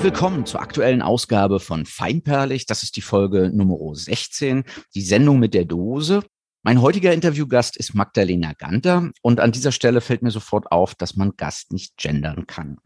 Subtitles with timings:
[0.00, 2.64] Herzlich willkommen zur aktuellen Ausgabe von Feinperlig.
[2.64, 4.64] Das ist die Folge Nummer 16,
[4.94, 6.22] die Sendung mit der Dose.
[6.62, 11.16] Mein heutiger Interviewgast ist Magdalena Ganter und an dieser Stelle fällt mir sofort auf, dass
[11.16, 12.78] man Gast nicht gendern kann.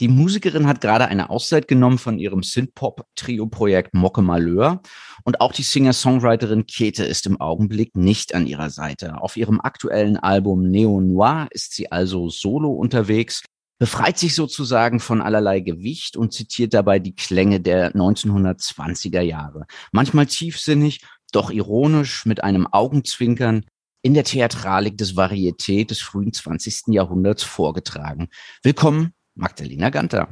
[0.00, 4.80] Die Musikerin hat gerade eine Auszeit genommen von ihrem Synthpop-Trio-Projekt Mocke Malheur
[5.24, 9.20] und auch die Singer-Songwriterin Käthe ist im Augenblick nicht an ihrer Seite.
[9.20, 13.42] Auf ihrem aktuellen Album Neo Noir ist sie also solo unterwegs
[13.78, 19.66] befreit sich sozusagen von allerlei Gewicht und zitiert dabei die Klänge der 1920er Jahre.
[19.92, 21.00] Manchmal tiefsinnig,
[21.32, 23.64] doch ironisch mit einem Augenzwinkern
[24.02, 26.88] in der Theatralik des Varieté des frühen 20.
[26.88, 28.28] Jahrhunderts vorgetragen.
[28.62, 30.28] Willkommen, Magdalena Ganter.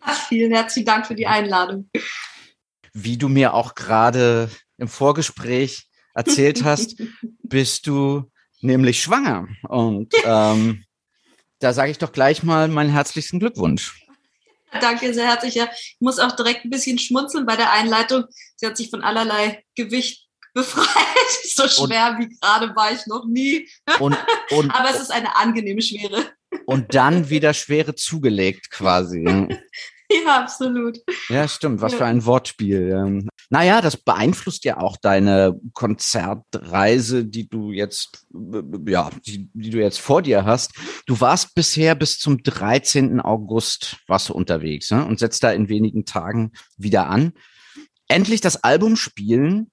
[0.00, 1.88] Ach, vielen herzlichen Dank für die Einladung.
[2.92, 7.00] Wie du mir auch gerade im Vorgespräch erzählt hast,
[7.42, 8.30] bist du
[8.60, 9.46] nämlich schwanger.
[9.68, 10.84] Und ähm,
[11.62, 14.04] da sage ich doch gleich mal meinen herzlichsten Glückwunsch.
[14.80, 15.54] Danke sehr herzlich.
[15.54, 18.24] Ja, ich muss auch direkt ein bisschen schmunzeln bei der Einleitung.
[18.56, 20.86] Sie hat sich von allerlei Gewicht befreit.
[21.54, 23.68] So schwer und, wie gerade war ich noch nie.
[24.00, 24.16] Und,
[24.50, 26.32] und, Aber es ist eine angenehme Schwere.
[26.64, 29.22] Und dann wieder Schwere zugelegt quasi.
[30.24, 30.98] Ja, absolut.
[31.28, 31.80] Ja, stimmt.
[31.80, 31.98] Was ja.
[31.98, 33.26] für ein Wortspiel.
[33.50, 38.26] Naja, das beeinflusst ja auch deine Konzertreise, die du jetzt,
[38.86, 40.72] ja, die, die du jetzt vor dir hast.
[41.06, 43.20] Du warst bisher bis zum 13.
[43.20, 45.04] August warst du unterwegs ne?
[45.04, 47.32] und setzt da in wenigen Tagen wieder an.
[48.08, 49.70] Endlich das Album spielen.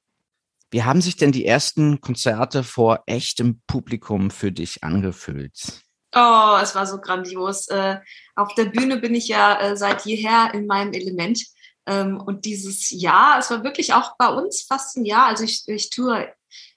[0.71, 5.81] Wie haben sich denn die ersten Konzerte vor echtem Publikum für dich angefühlt?
[6.15, 7.67] Oh, es war so grandios.
[7.67, 7.99] Äh,
[8.35, 11.45] auf der Bühne bin ich ja äh, seit jeher in meinem Element.
[11.85, 15.27] Ähm, und dieses Jahr, es war wirklich auch bei uns fast ein Jahr.
[15.27, 16.33] Also ich, ich tue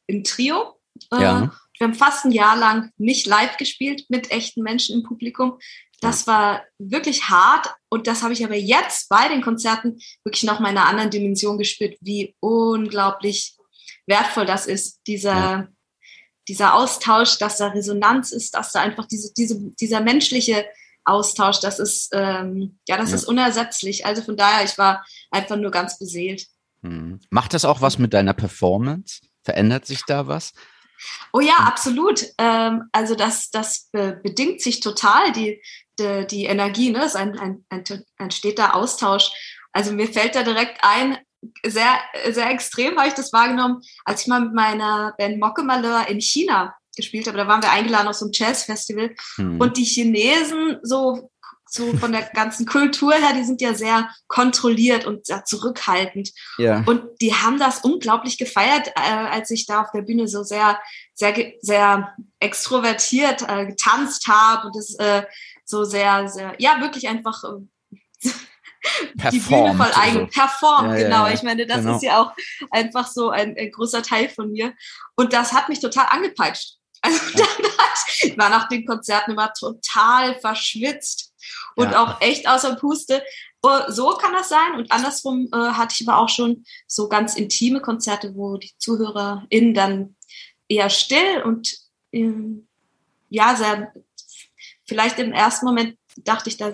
[0.07, 0.79] im Trio.
[1.13, 1.53] Äh, ja.
[1.79, 5.59] Wir haben fast ein Jahr lang nicht live gespielt mit echten Menschen im Publikum.
[6.01, 10.59] Das war wirklich hart und das habe ich aber jetzt bei den Konzerten wirklich noch
[10.59, 13.57] mal in einer anderen Dimension gespürt, wie unglaublich
[14.07, 15.69] wertvoll das ist, dieser, ja
[16.49, 20.67] dieser Austausch, dass da Resonanz ist, dass da einfach diese, diese, dieser menschliche
[21.05, 23.17] Austausch, das ist, ähm, ja, das ja.
[23.17, 24.07] ist unersetzlich.
[24.07, 26.47] Also von daher, ich war einfach nur ganz beseelt.
[26.83, 27.21] Hm.
[27.31, 29.21] Macht das auch was mit deiner Performance?
[29.43, 30.53] Verändert sich da was?
[31.33, 32.25] Oh ja, absolut.
[32.39, 35.61] Ähm, also das, das be bedingt sich total, die,
[35.99, 37.01] die, die Energie, ne?
[37.01, 37.85] Es ist ein, ein, ein,
[38.19, 39.31] ein steter Austausch.
[39.73, 41.19] Also mir fällt da direkt ein,
[41.67, 41.99] sehr,
[42.31, 46.21] sehr extrem habe ich das wahrgenommen, als ich mal mit meiner Band Mocke Malheur in
[46.21, 47.39] China gespielt habe.
[47.39, 49.15] Da waren wir eingeladen auf so einem Jazzfestival.
[49.37, 49.61] Mhm.
[49.61, 51.31] Und die Chinesen, so,
[51.67, 56.31] so von der ganzen Kultur her, die sind ja sehr kontrolliert und sehr zurückhaltend.
[56.59, 56.85] Ja.
[56.87, 60.79] Und die haben das unglaublich gefeiert, äh, als ich da auf der Bühne so sehr,
[61.15, 65.23] sehr, sehr extrovertiert äh, getanzt habe und das äh,
[65.65, 68.29] so sehr, sehr, ja, wirklich einfach äh,
[69.31, 71.27] die Bühne voll eigen, performt, ja, genau.
[71.27, 71.97] Ja, ich meine, das genau.
[71.97, 72.33] ist ja auch
[72.71, 74.75] einfach so ein, ein, großer Teil von mir.
[75.15, 76.77] Und das hat mich total angepeitscht.
[77.05, 81.33] Also hat, ich war nach den Konzerten immer total verschwitzt
[81.75, 83.25] und auch echt außer Puste.
[83.61, 84.75] Oh, so kann das sein.
[84.77, 89.75] Und andersrum äh, hatte ich aber auch schon so ganz intime Konzerte, wo die ZuhörerInnen
[89.75, 90.17] dann
[90.69, 91.77] eher still und
[92.13, 92.69] ähm,
[93.29, 93.93] ja, sehr,
[94.87, 96.73] vielleicht im ersten Moment dachte ich, da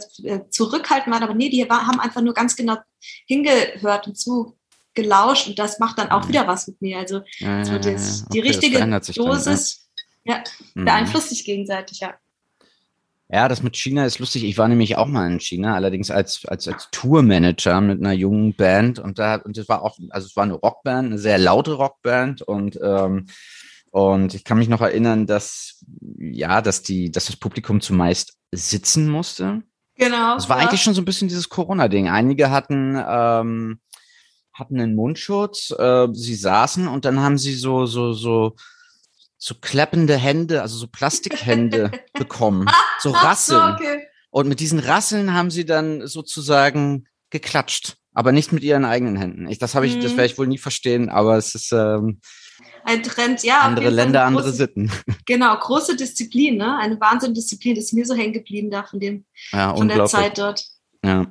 [0.50, 2.76] zurückhaltend waren, aber nee, die haben einfach nur ganz genau
[3.26, 6.28] hingehört und zugelauscht und das macht dann auch mhm.
[6.28, 6.98] wieder was mit mir.
[6.98, 9.88] Also ja, so das, die okay, richtige Dosis
[10.24, 10.44] dann, ja,
[10.74, 10.84] mhm.
[10.84, 12.14] beeinflusst sich gegenseitig, ja.
[13.30, 14.42] Ja, das mit China ist lustig.
[14.44, 18.54] Ich war nämlich auch mal in China, allerdings als, als, als Tourmanager mit einer jungen
[18.54, 21.72] Band und da, und das war auch, also es war eine Rockband, eine sehr laute
[21.72, 23.26] Rockband und, ähm,
[23.90, 25.84] und ich kann mich noch erinnern, dass,
[26.18, 29.62] ja, dass die, dass das Publikum zumeist sitzen musste.
[29.96, 30.34] Genau.
[30.34, 30.66] Das war ja.
[30.66, 32.08] eigentlich schon so ein bisschen dieses Corona-Ding.
[32.08, 33.80] Einige hatten, ähm,
[34.52, 38.54] hatten einen Mundschutz, äh, sie saßen und dann haben sie so, so, so,
[39.38, 42.68] so klappende Hände, also so Plastikhände bekommen.
[43.00, 43.76] So Rasseln.
[43.78, 44.06] So, okay.
[44.30, 49.48] Und mit diesen Rasseln haben sie dann sozusagen geklatscht, aber nicht mit ihren eigenen Händen.
[49.48, 50.00] Ich, das habe ich, mhm.
[50.02, 52.20] das werde ich wohl nie verstehen, aber es ist, ähm,
[52.88, 53.60] ein Trend, ja.
[53.60, 54.90] Andere Länder, große, andere Sitten.
[55.26, 56.78] Genau, große Disziplin, ne?
[56.78, 60.38] Eine Wahnsinnsdisziplin, das ist mir so hängen geblieben da von dem, ja, von der Zeit
[60.38, 60.64] dort.
[61.04, 61.26] Ja.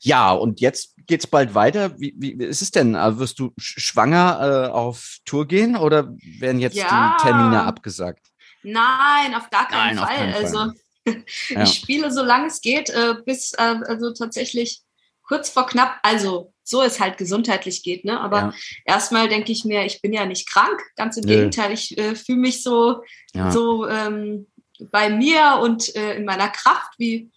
[0.00, 1.98] Ja, und jetzt geht's bald weiter.
[2.00, 2.96] Wie, wie ist es denn?
[2.96, 7.16] Also wirst du schwanger äh, auf Tour gehen oder werden jetzt ja.
[7.16, 8.26] die Termine abgesagt?
[8.64, 10.16] Nein, auf gar keinen Nein, Fall.
[10.16, 10.74] Keinen also Fall.
[11.48, 11.64] Ja.
[11.64, 14.82] ich spiele, solange es geht, äh, bis äh, also tatsächlich
[15.22, 18.20] kurz vor knapp, also so es halt gesundheitlich geht, ne?
[18.20, 18.54] Aber ja.
[18.84, 21.34] erstmal denke ich mir, ich bin ja nicht krank, ganz im Nö.
[21.34, 23.02] Gegenteil, ich äh, fühle mich so,
[23.34, 23.50] ja.
[23.50, 24.46] so ähm,
[24.90, 27.30] bei mir und äh, in meiner Kraft wie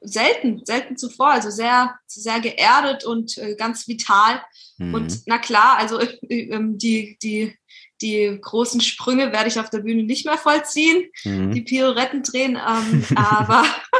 [0.00, 1.30] selten, selten zuvor.
[1.30, 4.42] Also sehr, sehr geerdet und äh, ganz vital.
[4.78, 4.94] Mhm.
[4.94, 7.56] Und na klar, also äh, ähm, die, die,
[8.00, 11.52] die großen Sprünge werde ich auf der Bühne nicht mehr vollziehen, mhm.
[11.52, 13.64] die Pirouetten drehen, ähm, aber,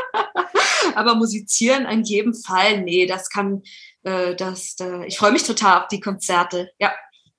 [0.97, 3.63] aber musizieren in jedem Fall, nee, das kann,
[4.03, 6.71] äh, das, äh, ich freue mich total auf die Konzerte.
[6.79, 6.93] Ja,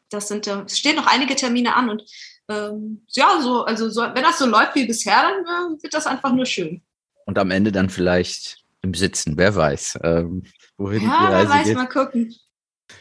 [0.09, 2.03] das sind, äh, es stehen noch einige Termine an und
[2.49, 6.07] ähm, ja, so, also so, wenn das so läuft wie bisher, dann äh, wird das
[6.07, 6.81] einfach nur schön.
[7.25, 10.43] Und am Ende dann vielleicht im Sitzen, wer weiß, ähm,
[10.77, 11.75] wohin ja, die Reise wer weiß, geht.
[11.75, 12.35] mal gucken.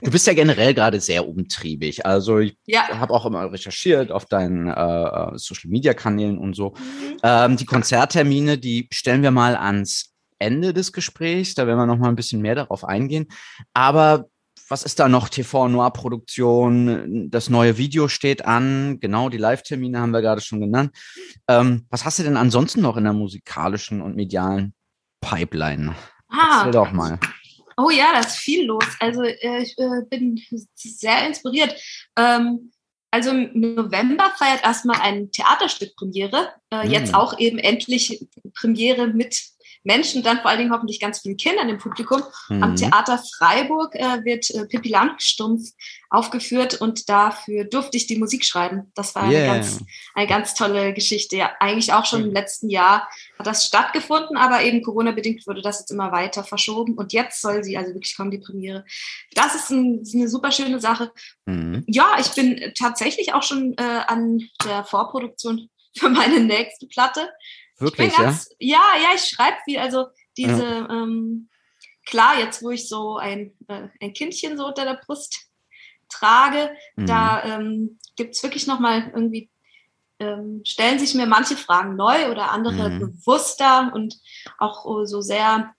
[0.02, 2.04] Du bist ja generell gerade sehr umtriebig.
[2.04, 2.88] Also ich ja.
[2.88, 6.70] habe auch immer recherchiert auf deinen äh, Social-Media-Kanälen und so.
[6.70, 7.16] Mhm.
[7.22, 10.07] Ähm, die Konzerttermine, die stellen wir mal ans
[10.38, 11.55] Ende des Gesprächs.
[11.55, 13.26] Da werden wir noch mal ein bisschen mehr darauf eingehen.
[13.75, 14.26] Aber
[14.69, 15.29] was ist da noch?
[15.29, 20.61] TV Noir Produktion, das neue Video steht an, genau, die Live-Termine haben wir gerade schon
[20.61, 20.94] genannt.
[21.49, 24.75] Ähm, was hast du denn ansonsten noch in der musikalischen und medialen
[25.20, 25.94] Pipeline?
[26.29, 27.19] Ah, Erzähl doch mal.
[27.76, 28.84] Oh ja, da ist viel los.
[29.00, 30.41] Also äh, ich äh, bin
[30.75, 31.75] sehr inspiriert.
[32.17, 32.73] Ähm,
[33.11, 36.52] also im November feiert erstmal ein Theaterstück Premiere.
[36.70, 36.93] Äh, mhm.
[36.93, 39.41] Jetzt auch eben endlich Premiere mit
[39.84, 42.22] Menschen, dann vor allen Dingen hoffentlich ganz vielen Kindern im Publikum.
[42.48, 42.62] Mhm.
[42.62, 45.70] Am Theater Freiburg äh, wird äh, Pippi Langstumpf
[46.10, 48.90] aufgeführt und dafür durfte ich die Musik schreiben.
[48.94, 49.42] Das war yeah.
[49.42, 49.84] eine, ganz,
[50.14, 51.36] eine ganz tolle Geschichte.
[51.36, 53.08] Ja, eigentlich auch schon im letzten Jahr
[53.38, 57.62] hat das stattgefunden, aber eben Corona-bedingt wurde das jetzt immer weiter verschoben und jetzt soll
[57.62, 58.84] sie also wirklich kommen, die Premiere.
[59.34, 61.12] Das ist, ein, ist eine super schöne Sache.
[61.46, 61.84] Mhm.
[61.86, 67.28] Ja, ich bin tatsächlich auch schon äh, an der Vorproduktion für meine nächste Platte.
[67.78, 68.76] Wirklich, ganz, ja?
[68.76, 69.78] Ja, ja, ich schreibe viel.
[69.78, 70.88] Also diese, ja.
[70.90, 71.48] ähm,
[72.04, 75.48] klar, jetzt wo ich so ein, äh, ein Kindchen so unter der Brust
[76.08, 77.06] trage, mhm.
[77.06, 79.50] da ähm, gibt es wirklich nochmal irgendwie,
[80.19, 82.98] ähm, stellen sich mir manche Fragen neu oder andere mhm.
[82.98, 84.16] bewusster und
[84.58, 85.74] auch so sehr,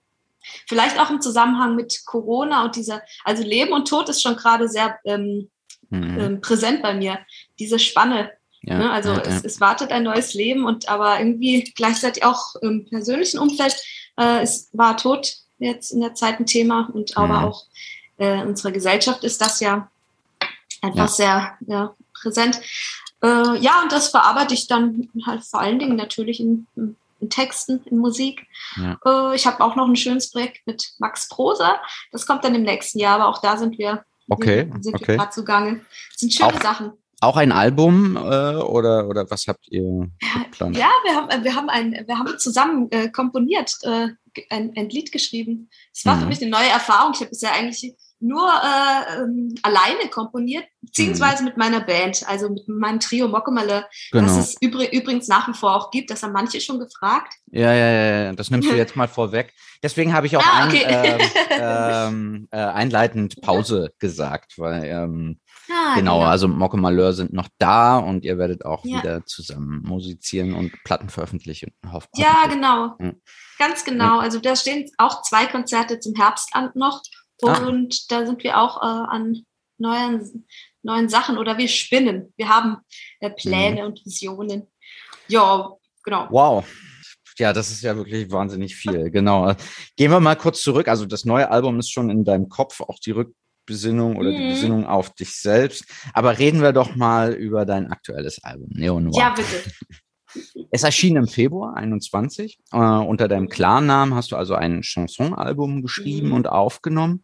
[0.66, 4.68] vielleicht auch im Zusammenhang mit Corona und dieser, also Leben und Tod ist schon gerade
[4.68, 5.50] sehr ähm,
[5.90, 6.20] mhm.
[6.20, 7.18] ähm, präsent bei mir.
[7.58, 8.32] Diese Spanne,
[8.62, 8.90] ja, ne?
[8.90, 13.38] Also ja, es, es, wartet ein neues Leben und aber irgendwie gleichzeitig auch im persönlichen
[13.38, 13.74] Umfeld,
[14.18, 17.64] äh, es war Tod jetzt in der Zeit ein Thema und aber auch
[18.18, 19.90] äh, unserer Gesellschaft ist das ja
[20.82, 22.60] einfach sehr ja, präsent.
[23.22, 27.30] Äh, ja, und das verarbeite ich dann halt vor allen Dingen natürlich in, in, in
[27.30, 28.46] Texten, in Musik.
[28.78, 31.80] Äh, ich habe auch noch ein schönes Projekt mit Max Prosa.
[32.12, 35.16] Das kommt dann im nächsten Jahr, aber auch da sind wir, okay, sind okay.
[35.16, 35.80] gerade zugange.
[36.12, 36.92] Das sind schöne auch, Sachen.
[37.20, 40.08] Auch ein Album äh, oder, oder was habt ihr
[40.44, 40.76] geplant?
[40.76, 44.08] Ja, wir haben, wir haben, ein, wir haben zusammen äh, komponiert, äh,
[44.48, 45.68] ein, ein Lied geschrieben.
[45.94, 46.20] Es war mhm.
[46.20, 47.12] für mich eine neue Erfahrung.
[47.14, 51.48] Ich habe bisher eigentlich nur äh, ähm, alleine komponiert, beziehungsweise mhm.
[51.48, 54.26] mit meiner Band, also mit meinem Trio Mokkemale, genau.
[54.26, 56.10] das es übr übrigens nach wie vor auch gibt.
[56.10, 57.34] Das haben manche schon gefragt.
[57.50, 59.54] Ja, ja, ja, das nimmst du jetzt mal vorweg.
[59.82, 60.84] Deswegen habe ich auch ah, okay.
[60.84, 65.40] ein, ähm, ähm, äh, einleitend Pause gesagt, weil ähm,
[65.80, 68.98] ah, genau, genau, also Mocke Malheur sind noch da und ihr werdet auch ja.
[68.98, 71.72] wieder zusammen musizieren und Platten veröffentlichen.
[71.92, 72.96] Hoff ja, genau.
[73.00, 73.12] Ja.
[73.58, 74.18] Ganz genau.
[74.18, 77.02] Also da stehen auch zwei Konzerte zum Herbst an noch.
[77.42, 77.66] Ah.
[77.66, 78.04] Und ah.
[78.08, 79.44] da sind wir auch äh, an
[79.78, 80.46] neuen,
[80.82, 82.32] neuen Sachen oder wir spinnen.
[82.36, 82.78] Wir haben
[83.20, 83.86] äh, Pläne mhm.
[83.88, 84.66] und Visionen.
[85.28, 85.72] Ja,
[86.04, 86.26] genau.
[86.30, 86.64] Wow.
[87.38, 89.10] Ja, das ist ja wirklich wahnsinnig viel.
[89.10, 89.54] Genau.
[89.96, 90.88] Gehen wir mal kurz zurück.
[90.88, 93.12] Also das neue Album ist schon in deinem Kopf, auch die
[93.70, 94.36] Rückbesinnung oder mhm.
[94.36, 95.84] die Besinnung auf dich selbst.
[96.12, 99.18] Aber reden wir doch mal über dein aktuelles Album, Neo Noir.
[99.18, 99.70] Ja, bitte.
[100.70, 102.60] Es erschien im Februar 21.
[102.70, 106.34] Äh, unter deinem Klarnamen hast du also ein Chansonalbum geschrieben mhm.
[106.34, 107.20] und aufgenommen.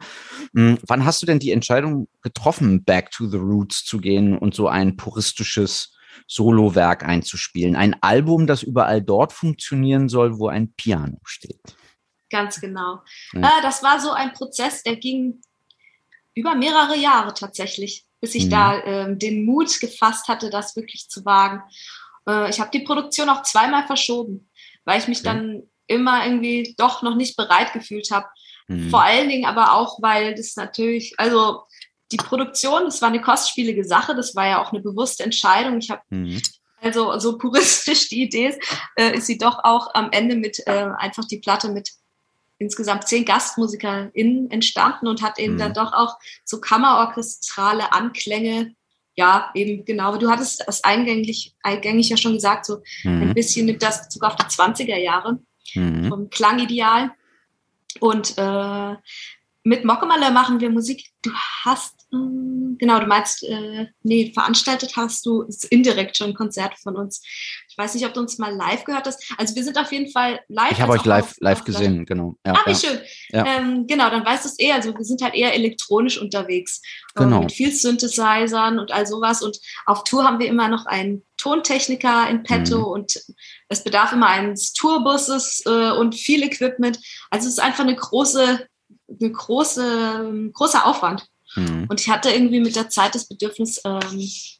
[0.52, 0.78] Mhm.
[0.84, 4.66] Wann hast du denn die Entscheidung getroffen, Back to the Roots zu gehen und so
[4.66, 5.94] ein puristisches
[6.26, 7.76] Solowerk einzuspielen?
[7.76, 11.76] Ein Album, das überall dort funktionieren soll, wo ein Piano steht.
[12.28, 13.02] Ganz genau.
[13.34, 13.40] Ja.
[13.40, 15.40] Äh, das war so ein Prozess, der ging
[16.36, 18.50] über mehrere Jahre tatsächlich, bis ich mhm.
[18.50, 21.62] da äh, den Mut gefasst hatte, das wirklich zu wagen.
[22.28, 24.48] Äh, ich habe die Produktion auch zweimal verschoben,
[24.84, 25.28] weil ich mich okay.
[25.28, 28.26] dann immer irgendwie doch noch nicht bereit gefühlt habe.
[28.68, 28.90] Mhm.
[28.90, 31.62] Vor allen Dingen aber auch, weil das natürlich, also
[32.12, 35.78] die Produktion, das war eine kostspielige Sache, das war ja auch eine bewusste Entscheidung.
[35.78, 36.40] Ich habe mhm.
[36.82, 38.60] also so puristisch die Idee ist,
[38.96, 41.90] äh, ist sie doch auch am Ende mit äh, einfach die Platte mit
[42.58, 45.58] insgesamt zehn GastmusikerInnen entstanden und hat eben mhm.
[45.58, 48.74] dann doch auch so kammerorchestrale Anklänge
[49.16, 50.16] ja, eben genau.
[50.18, 53.22] Du hattest es eingänglich, eingängig ja schon gesagt, so mhm.
[53.22, 55.38] ein bisschen nimmt das Bezug auf die 20er Jahre
[55.74, 56.08] mhm.
[56.08, 57.12] vom Klangideal.
[57.98, 58.94] Und äh,
[59.66, 61.08] mit Mokkemaler machen wir Musik.
[61.22, 61.32] Du
[61.64, 67.20] hast, ähm, genau, du meinst, äh, nee, veranstaltet hast du indirekt schon Konzerte von uns.
[67.68, 69.34] Ich weiß nicht, ob du uns mal live gehört hast.
[69.36, 70.70] Also wir sind auf jeden Fall live.
[70.70, 72.06] Ich habe euch live, auf, live auf gesehen, live.
[72.06, 72.36] genau.
[72.46, 72.76] Ja, ah, wie ja.
[72.76, 73.00] schön.
[73.30, 73.44] Ja.
[73.44, 74.76] Ähm, genau, dann weißt du es eher.
[74.76, 76.80] Also wir sind halt eher elektronisch unterwegs.
[77.16, 77.40] Äh, genau.
[77.40, 79.42] mit viel Synthesizern und all sowas.
[79.42, 82.84] Und auf Tour haben wir immer noch einen Tontechniker in petto mhm.
[82.84, 83.20] und
[83.68, 87.00] es bedarf immer eines Tourbusses äh, und viel Equipment.
[87.30, 88.66] Also es ist einfach eine große,
[89.08, 91.28] eine große, großer Aufwand.
[91.54, 91.86] Mhm.
[91.88, 94.00] Und ich hatte irgendwie mit der Zeit das Bedürfnis, ähm,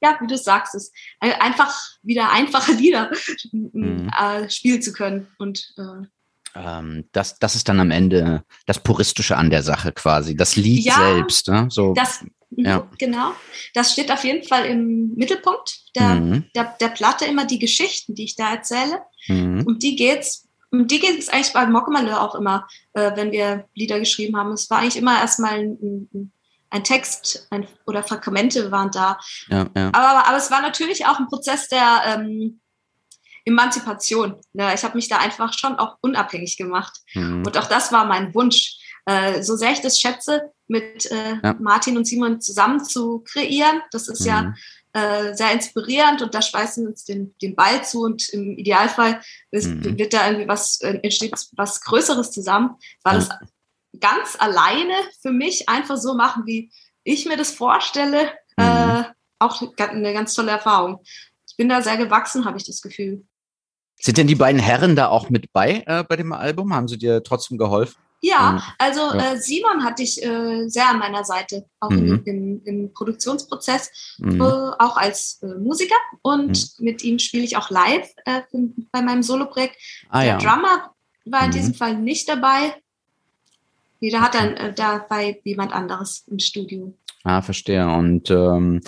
[0.00, 3.11] ja, wie du sagst, es einfach wieder einfache Lieder
[3.53, 4.11] mhm.
[4.19, 5.26] äh, spielen zu können.
[5.38, 6.07] Und äh,
[6.57, 10.85] ähm, das, das ist dann am Ende das Puristische an der Sache quasi, das Lied
[10.85, 11.49] ja, selbst.
[11.49, 11.67] Ne?
[11.71, 12.88] So, das, mhm, ja.
[12.99, 13.33] Genau.
[13.75, 16.45] Das steht auf jeden Fall im Mittelpunkt der, mhm.
[16.55, 19.00] der, der Platte immer die Geschichten, die ich da erzähle.
[19.29, 19.65] Mhm.
[19.67, 20.46] Um die geht's.
[20.85, 24.52] Die geht es eigentlich bei Mockemalheur auch immer, äh, wenn wir Lieder geschrieben haben.
[24.52, 26.33] Es war eigentlich immer erstmal ein, ein
[26.71, 29.18] ein Text ein, oder Fragmente waren da.
[29.49, 29.88] Ja, ja.
[29.88, 32.61] Aber, aber es war natürlich auch ein Prozess der ähm,
[33.45, 34.37] Emanzipation.
[34.52, 34.75] Ne?
[34.75, 36.99] Ich habe mich da einfach schon auch unabhängig gemacht.
[37.14, 37.45] Mhm.
[37.47, 38.78] Und auch das war mein Wunsch.
[39.06, 41.54] Äh, so sehr ich das schätze, mit äh, ja.
[41.61, 43.80] Martin und Simon zusammen zu kreieren.
[43.92, 44.26] Das ist mhm.
[44.26, 44.54] ja
[44.97, 49.21] äh, sehr inspirierend und da schweißen wir uns den, den Ball zu und im Idealfall
[49.50, 49.99] ist, mhm.
[49.99, 52.76] wird da irgendwie was, äh, entsteht was Größeres zusammen.
[53.05, 53.29] War das
[54.00, 56.73] ganz alleine für mich einfach so machen, wie
[57.05, 58.65] ich mir das vorstelle, mhm.
[58.65, 59.05] äh,
[59.38, 61.03] auch eine ganz tolle Erfahrung.
[61.47, 63.26] Ich bin da sehr gewachsen, habe ich das Gefühl.
[64.00, 66.75] Sind denn die beiden Herren da auch mit bei äh, bei dem Album?
[66.75, 67.97] Haben sie dir trotzdem geholfen?
[68.21, 68.63] Ja, mhm.
[68.79, 69.13] also.
[69.13, 72.23] Äh, Simon hatte ich äh, sehr an meiner Seite, auch mhm.
[72.25, 74.41] im, im, Produktionsprozess, mhm.
[74.41, 75.97] äh, auch als äh, Musiker.
[76.23, 76.85] Und mhm.
[76.85, 78.43] mit ihm spiele ich auch live äh,
[78.93, 79.77] bei meinem Soloprojekt.
[80.09, 80.39] Ah, Der ja.
[80.39, 80.95] Drummer
[81.25, 81.77] war in diesem mhm.
[81.77, 82.75] Fall nicht dabei.
[84.07, 86.97] Jeder hat dann äh, dabei jemand anderes im Studio.
[87.25, 87.89] Ah, verstehe.
[87.89, 88.81] Und ähm,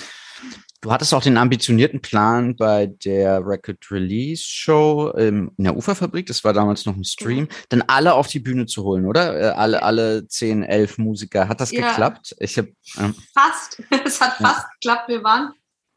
[0.81, 6.27] du hattest auch den ambitionierten Plan bei der Record Release Show ähm, in der Uferfabrik,
[6.27, 7.57] das war damals noch ein Stream, ja.
[7.71, 9.37] dann alle auf die Bühne zu holen, oder?
[9.37, 11.49] Äh, alle, alle zehn, elf Musiker.
[11.49, 11.89] Hat das ja.
[11.89, 12.37] geklappt?
[12.39, 12.67] Ich hab,
[13.01, 13.83] ähm, fast.
[14.05, 14.71] es hat fast ja.
[14.75, 15.09] geklappt.
[15.09, 15.53] Wir waren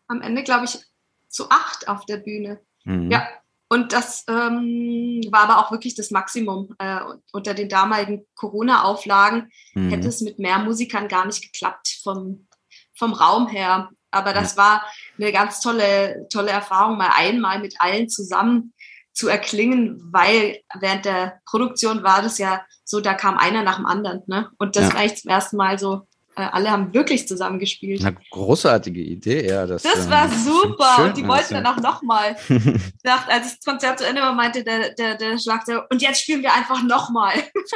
[0.07, 0.79] am Ende, glaube ich,
[1.27, 2.59] zu acht auf der Bühne.
[2.85, 3.11] Mhm.
[3.11, 3.27] Ja,
[3.71, 6.75] und das ähm, war aber auch wirklich das Maximum.
[6.77, 6.99] Äh,
[7.31, 9.89] unter den damaligen Corona-Auflagen mhm.
[9.89, 12.49] hätte es mit mehr Musikern gar nicht geklappt vom,
[12.93, 13.89] vom Raum her.
[14.11, 14.85] Aber das war
[15.17, 18.73] eine ganz tolle, tolle Erfahrung, mal einmal mit allen zusammen
[19.13, 23.85] zu erklingen, weil während der Produktion war das ja so, da kam einer nach dem
[23.85, 24.21] anderen.
[24.25, 24.49] Ne?
[24.57, 24.93] Und das ja.
[24.93, 26.09] war eigentlich zum ersten Mal so
[26.49, 28.03] alle haben wirklich zusammengespielt.
[28.03, 29.65] Eine großartige Idee, ja.
[29.65, 32.35] Das, das war ähm, super schön, und die wollten dann auch nochmal.
[33.27, 36.53] als das Konzert zu Ende war, meinte der, der, der Schlagzeuger, und jetzt spielen wir
[36.53, 37.33] einfach nochmal.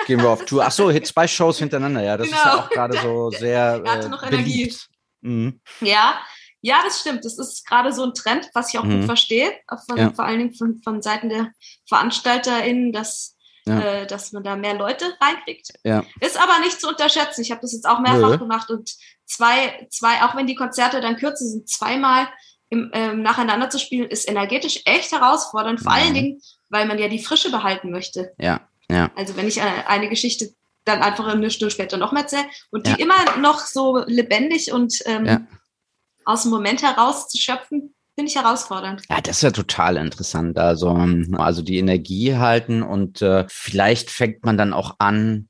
[0.07, 0.63] Gehen wir auf Tour.
[0.65, 2.17] Ach so, zwei Shows hintereinander, ja.
[2.17, 2.37] Das genau.
[2.37, 4.73] ist ja auch gerade so sehr Er hatte noch äh, Energie.
[5.21, 5.59] Mhm.
[5.81, 6.15] Ja,
[6.61, 7.23] ja, das stimmt.
[7.25, 8.97] Das ist gerade so ein Trend, was ich auch mhm.
[8.97, 9.51] gut verstehe,
[9.87, 10.11] von, ja.
[10.11, 11.51] vor allen Dingen von, von Seiten der
[11.87, 13.34] VeranstalterInnen, dass
[13.67, 13.79] ja.
[13.79, 15.73] äh, dass man da mehr Leute reinkriegt.
[15.83, 16.03] Ja.
[16.21, 17.41] Ist aber nicht zu unterschätzen.
[17.41, 18.37] Ich habe das jetzt auch mehrfach Nö.
[18.37, 18.95] gemacht und
[19.25, 22.27] zwei, zwei, auch wenn die Konzerte dann kürzer sind, zweimal
[22.69, 25.79] im, ähm, nacheinander zu spielen, ist energetisch echt herausfordernd.
[25.81, 26.03] Vor ja.
[26.03, 28.33] allen Dingen, weil man ja die Frische behalten möchte.
[28.37, 28.61] Ja.
[28.89, 29.11] Ja.
[29.15, 30.53] Also wenn ich eine, äh, eine Geschichte
[30.83, 32.97] dann einfach eine Stunde später noch mehr erzähle und die ja.
[32.97, 35.41] immer noch so lebendig und ähm, ja.
[36.25, 39.03] aus dem Moment heraus zu schöpfen, finde ich herausfordernd.
[39.09, 40.57] Ja, das ist ja total interessant.
[40.57, 45.49] Also, ähm, also die Energie halten und äh, vielleicht fängt man dann auch an,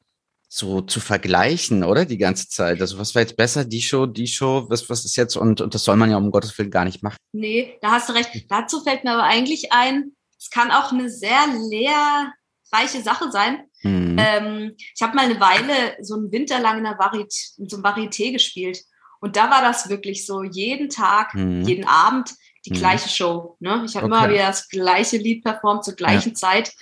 [0.56, 2.06] so zu vergleichen, oder?
[2.06, 2.80] Die ganze Zeit.
[2.80, 5.36] Also was war jetzt besser, die Show, die Show, was, was ist jetzt?
[5.36, 7.18] Und, und das soll man ja um Gottes Willen gar nicht machen.
[7.34, 8.32] Nee, da hast du recht.
[8.50, 13.64] Dazu fällt mir aber eigentlich ein, es kann auch eine sehr lehrreiche Sache sein.
[13.84, 14.16] Mhm.
[14.18, 17.76] Ähm, ich habe mal eine Weile so einen Winter lang in, der Varieté, in so
[17.76, 18.80] einem Varieté gespielt.
[19.20, 21.64] Und da war das wirklich so, jeden Tag, mhm.
[21.64, 22.34] jeden Abend
[22.66, 22.78] die mhm.
[22.78, 23.58] gleiche Show.
[23.60, 23.84] Ne?
[23.86, 24.16] Ich habe okay.
[24.16, 26.36] immer wieder das gleiche Lied performt zur gleichen ja.
[26.36, 26.74] Zeit.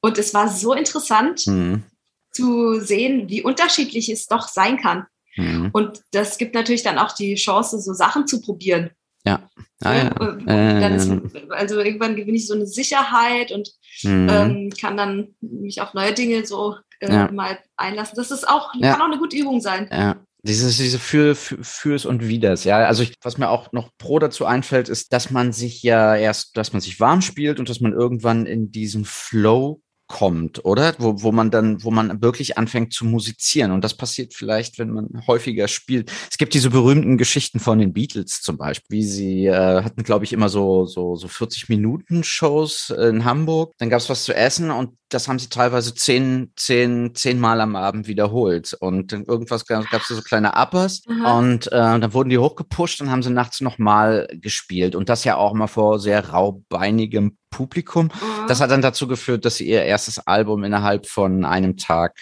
[0.00, 1.84] Und es war so interessant mhm.
[2.32, 5.06] zu sehen, wie unterschiedlich es doch sein kann.
[5.36, 5.70] Mhm.
[5.72, 8.90] Und das gibt natürlich dann auch die Chance, so Sachen zu probieren.
[9.24, 9.48] Ja.
[9.82, 10.10] Ah, ja.
[10.10, 11.10] Dann ist,
[11.50, 13.70] also irgendwann gewinne ich so eine Sicherheit und
[14.02, 14.28] mhm.
[14.30, 17.30] ähm, kann dann mich auf neue Dinge so äh, ja.
[17.30, 18.16] mal einlassen.
[18.16, 18.92] Das ist auch, ja.
[18.92, 19.88] kann auch eine gute Übung sein.
[19.90, 20.16] Ja.
[20.42, 22.78] Dieses, diese für, für, fürs und widers, ja.
[22.78, 26.56] Also ich, was mir auch noch pro dazu einfällt, ist, dass man sich ja erst,
[26.56, 30.94] dass man sich warm spielt und dass man irgendwann in diesen Flow kommt, oder?
[30.98, 33.70] Wo, wo man dann, wo man wirklich anfängt zu musizieren.
[33.70, 36.10] Und das passiert vielleicht, wenn man häufiger spielt.
[36.30, 40.24] Es gibt diese berühmten Geschichten von den Beatles zum Beispiel, wie sie äh, hatten, glaube
[40.24, 43.72] ich, immer so, so, so 40 Minuten Shows in Hamburg.
[43.78, 47.60] Dann gab es was zu essen und das haben sie teilweise zehn, zehn, zehn Mal
[47.60, 48.74] am Abend wiederholt.
[48.80, 51.24] Und dann irgendwas gab es so kleine Uppers mhm.
[51.24, 54.94] und äh, dann wurden die hochgepusht und haben sie nachts nochmal gespielt.
[54.94, 58.04] Und das ja auch mal vor sehr raubeinigem Publikum.
[58.06, 58.46] Mhm.
[58.46, 62.16] Das hat dann dazu geführt, dass sie ihr erstes Album innerhalb von einem Tag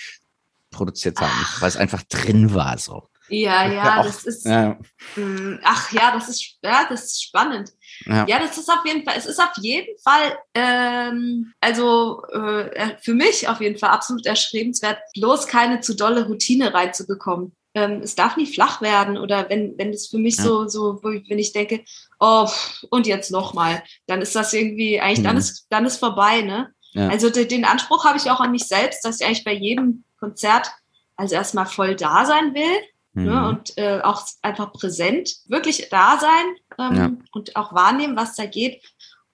[0.70, 3.08] produziert haben, weil es einfach drin war so.
[3.28, 4.46] Ja, ja, auch, das ist.
[4.46, 4.78] Ja.
[5.14, 7.72] Hm, ach ja, das ist ja, das ist spannend.
[8.06, 8.24] Ja.
[8.26, 8.38] ja.
[8.38, 9.14] das ist auf jeden Fall.
[9.18, 14.98] Es ist auf jeden Fall, ähm, also äh, für mich auf jeden Fall absolut erstrebenswert,
[15.14, 19.90] bloß keine zu dolle Routine reinzubekommen ähm, es darf nie flach werden oder wenn, wenn
[19.90, 20.44] es für mich ja.
[20.44, 21.84] so, so, wenn ich denke,
[22.18, 22.48] oh,
[22.88, 25.24] und jetzt nochmal, dann ist das irgendwie, eigentlich, mhm.
[25.24, 26.72] dann ist, dann ist vorbei, ne?
[26.92, 27.08] Ja.
[27.08, 30.04] Also de, den Anspruch habe ich auch an mich selbst, dass ich eigentlich bei jedem
[30.18, 30.70] Konzert
[31.16, 32.80] also erstmal voll da sein will
[33.12, 33.22] ne?
[33.22, 33.24] mhm.
[33.24, 36.46] ne, und äh, auch einfach präsent, wirklich da sein
[36.78, 37.10] ähm, ja.
[37.32, 38.82] und auch wahrnehmen, was da geht.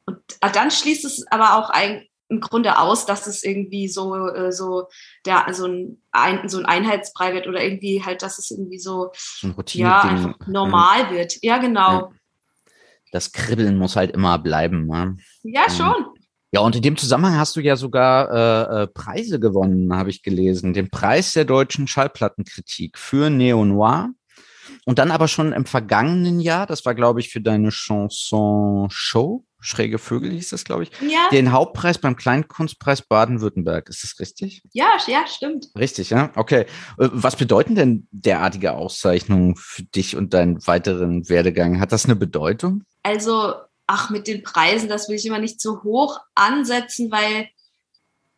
[0.05, 4.27] Und äh, dann schließt es aber auch ein, im Grunde aus, dass es irgendwie so,
[4.29, 4.89] äh, so,
[5.27, 9.13] der, so ein, ein, so ein Einheitsbrei wird oder irgendwie halt, dass es irgendwie so,
[9.15, 11.11] so ja, einfach normal ja.
[11.11, 11.35] wird.
[11.43, 12.13] Ja, genau.
[13.13, 14.87] Das Kribbeln muss halt immer bleiben.
[14.87, 15.17] Ne?
[15.43, 16.07] Ja, schon.
[16.55, 20.23] Ja, und in dem Zusammenhang hast du ja sogar äh, äh, Preise gewonnen, habe ich
[20.23, 20.75] gelesen.
[20.75, 24.11] Den Preis der deutschen Schallplattenkritik für Neo Noir.
[24.85, 29.45] Und dann aber schon im vergangenen Jahr, das war, glaube ich, für deine Chanson Show,
[29.63, 30.91] Schräge Vögel hieß das, glaube ich.
[31.01, 31.29] Ja.
[31.31, 33.89] Den Hauptpreis beim Kleinkunstpreis Baden-Württemberg.
[33.89, 34.63] Ist das richtig?
[34.73, 35.69] Ja, ja, stimmt.
[35.79, 36.33] Richtig, ja.
[36.35, 36.63] Okay.
[36.99, 41.81] Äh, was bedeuten denn derartige Auszeichnungen für dich und deinen weiteren Werdegang?
[41.81, 42.83] Hat das eine Bedeutung?
[43.05, 43.55] Also,
[43.87, 47.49] ach, mit den Preisen, das will ich immer nicht zu hoch ansetzen, weil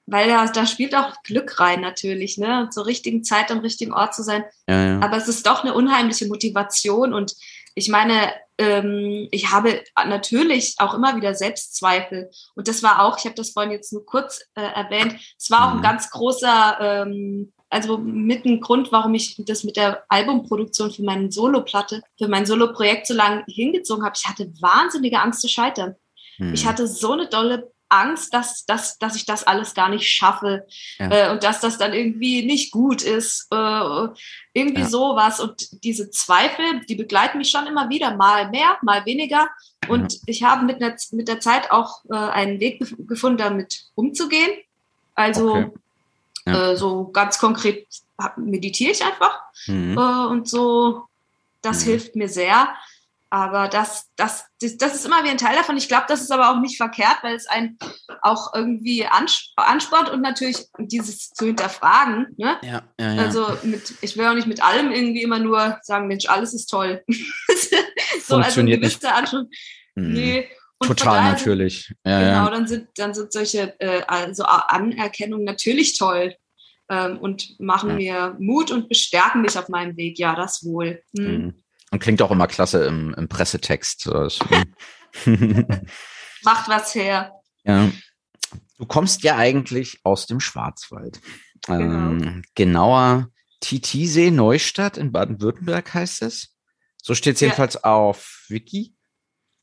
[0.07, 2.69] weil da, da spielt auch Glück rein natürlich, ne?
[2.71, 4.45] Zur richtigen Zeit am richtigen Ort zu sein.
[4.69, 5.00] Ja, ja.
[5.00, 7.35] Aber es ist doch eine unheimliche Motivation und
[7.75, 12.30] ich meine, ähm, ich habe natürlich auch immer wieder Selbstzweifel.
[12.54, 15.66] Und das war auch, ich habe das vorhin jetzt nur kurz äh, erwähnt, es war
[15.66, 15.82] auch ein mhm.
[15.82, 21.32] ganz großer, ähm, also mit ein Grund, warum ich das mit der Albumproduktion für meine
[21.32, 24.14] Soloplatte, für mein Soloprojekt so lange hingezogen habe.
[24.16, 25.96] Ich hatte wahnsinnige Angst zu scheitern.
[26.38, 26.54] Mhm.
[26.54, 30.66] Ich hatte so eine dolle Angst, dass, dass, dass ich das alles gar nicht schaffe
[30.98, 31.11] ja.
[31.11, 33.46] äh, und dass das dann irgendwie nicht gut ist.
[33.50, 34.09] Äh,
[34.54, 34.88] irgendwie ja.
[34.88, 35.40] sowas.
[35.40, 39.48] Und diese Zweifel, die begleiten mich schon immer wieder, mal mehr, mal weniger.
[39.88, 40.18] Und ja.
[40.26, 44.52] ich habe mit, einer, mit der Zeit auch äh, einen Weg gefunden, damit umzugehen.
[45.14, 45.72] Also
[46.46, 46.72] okay.
[46.72, 47.87] äh, so ganz konkret
[48.37, 49.40] meditiere ich einfach.
[49.66, 49.98] Mhm.
[49.98, 51.04] Äh, und so,
[51.62, 51.90] das mhm.
[51.90, 52.74] hilft mir sehr.
[53.30, 55.76] Aber das, das, das, das ist immer wie ein Teil davon.
[55.76, 57.78] Ich glaube, das ist aber auch nicht verkehrt, weil es einen
[58.22, 62.28] auch irgendwie anspornt und natürlich dieses zu hinterfragen.
[62.37, 62.58] Ne?
[62.62, 63.22] Ja, ja, ja.
[63.22, 66.66] Also mit, ich will auch nicht mit allem irgendwie immer nur sagen, Mensch, alles ist
[66.66, 67.02] toll.
[67.08, 69.04] so, Funktioniert also nicht.
[69.04, 69.44] Anspruch.
[69.96, 70.12] Hm.
[70.12, 70.48] Nee.
[70.78, 71.92] Und Total daher, natürlich.
[72.04, 76.37] Ja, genau, Dann, sind, dann sind solche äh, also Anerkennungen natürlich toll
[76.88, 80.18] ähm, und machen mir Mut und bestärken mich auf meinem Weg.
[80.18, 81.02] Ja, das wohl.
[81.16, 81.24] Hm.
[81.24, 81.63] Mhm.
[81.94, 84.07] Und klingt auch immer klasse im, im Pressetext.
[86.42, 87.40] Macht was her.
[87.62, 87.88] Ja.
[88.78, 91.20] Du kommst ja eigentlich aus dem Schwarzwald.
[91.68, 91.85] Genau.
[91.85, 93.28] Ähm, genauer
[93.61, 96.57] Titisee Neustadt in Baden-Württemberg heißt es.
[97.00, 97.46] So steht es ja.
[97.46, 98.96] jedenfalls auf Wiki.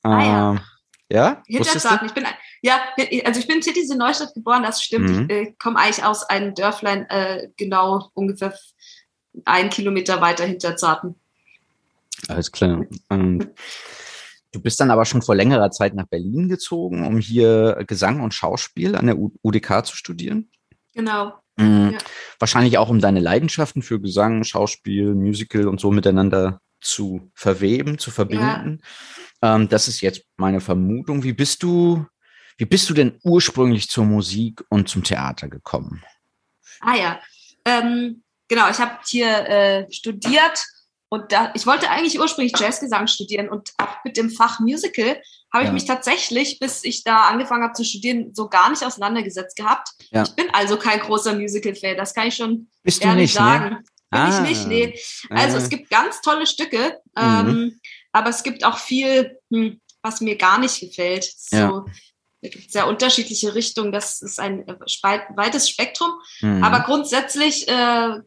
[0.04, 0.52] Ah, ja.
[0.52, 0.62] Ähm,
[1.10, 1.44] ja?
[1.48, 2.08] Hinterzaten.
[2.08, 2.26] Ich bin,
[2.62, 2.80] ja,
[3.26, 5.10] also ich bin in Titisee Neustadt geboren, das stimmt.
[5.10, 5.28] Mhm.
[5.30, 8.58] Ich äh, komme eigentlich aus einem Dörflein, äh, genau ungefähr
[9.44, 11.21] ein Kilometer weiter hinter Zarten.
[12.28, 12.86] Alles klar.
[13.10, 13.52] Ähm,
[14.52, 18.34] du bist dann aber schon vor längerer Zeit nach Berlin gezogen, um hier Gesang und
[18.34, 20.50] Schauspiel an der UDK zu studieren.
[20.94, 21.34] Genau.
[21.58, 21.92] Mhm.
[21.94, 21.98] Ja.
[22.40, 28.12] Wahrscheinlich auch, um deine Leidenschaften für Gesang, Schauspiel, Musical und so miteinander zu verweben, zu
[28.12, 28.82] verbinden.
[29.42, 29.56] Ja.
[29.56, 31.24] Ähm, das ist jetzt meine Vermutung.
[31.24, 32.06] Wie bist du,
[32.58, 36.04] wie bist du denn ursprünglich zur Musik und zum Theater gekommen?
[36.82, 37.20] Ah ja,
[37.66, 38.70] ähm, genau.
[38.70, 40.66] Ich habe hier äh, studiert
[41.13, 45.21] und da, ich wollte eigentlich ursprünglich Jazzgesang studieren und auch mit dem Fach Musical
[45.52, 45.74] habe ich ja.
[45.74, 49.89] mich tatsächlich, bis ich da angefangen habe zu studieren, so gar nicht auseinandergesetzt gehabt.
[50.12, 50.24] Ja.
[50.24, 53.45] Ich bin also kein großer Musical-Fan, das kann ich schon Bist ehrlich nicht, ne?
[53.45, 53.69] sagen.
[53.71, 53.84] Ne?
[54.10, 54.30] Bin ah.
[54.30, 55.00] ich nicht, nee.
[55.30, 57.21] Also es gibt ganz tolle Stücke, mhm.
[57.21, 57.80] ähm,
[58.13, 61.26] aber es gibt auch viel, hm, was mir gar nicht gefällt.
[61.26, 61.86] So, ja.
[62.39, 66.12] Es gibt sehr unterschiedliche Richtungen, das ist ein weites Spektrum.
[66.39, 66.63] Mhm.
[66.63, 68.19] Aber grundsätzlich äh,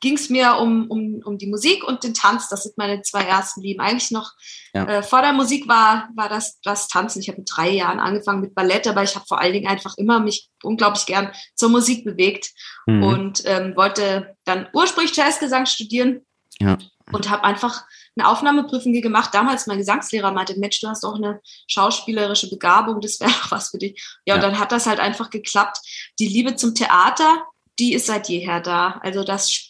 [0.00, 2.48] ging es mir um, um, um die Musik und den Tanz.
[2.48, 3.80] Das sind meine zwei ersten Lieben.
[3.80, 4.32] Eigentlich noch
[4.74, 4.84] ja.
[4.84, 7.20] äh, vor der Musik war, war das, das Tanzen.
[7.20, 9.94] Ich habe mit drei Jahren angefangen mit Ballett, aber ich habe vor allen Dingen einfach
[9.96, 12.50] immer mich unglaublich gern zur Musik bewegt
[12.86, 13.02] mhm.
[13.02, 16.22] und ähm, wollte dann ursprünglich Jazzgesang studieren
[16.60, 16.78] ja.
[17.12, 17.84] und habe einfach
[18.16, 19.34] eine Aufnahmeprüfung hier gemacht.
[19.34, 23.70] Damals mein Gesangslehrer meinte, Mensch, du hast auch eine schauspielerische Begabung, das wäre doch was
[23.70, 24.00] für dich.
[24.24, 25.78] Ja, ja, und dann hat das halt einfach geklappt.
[26.18, 27.44] Die Liebe zum Theater,
[27.78, 29.00] die ist seit jeher da.
[29.02, 29.65] Also das,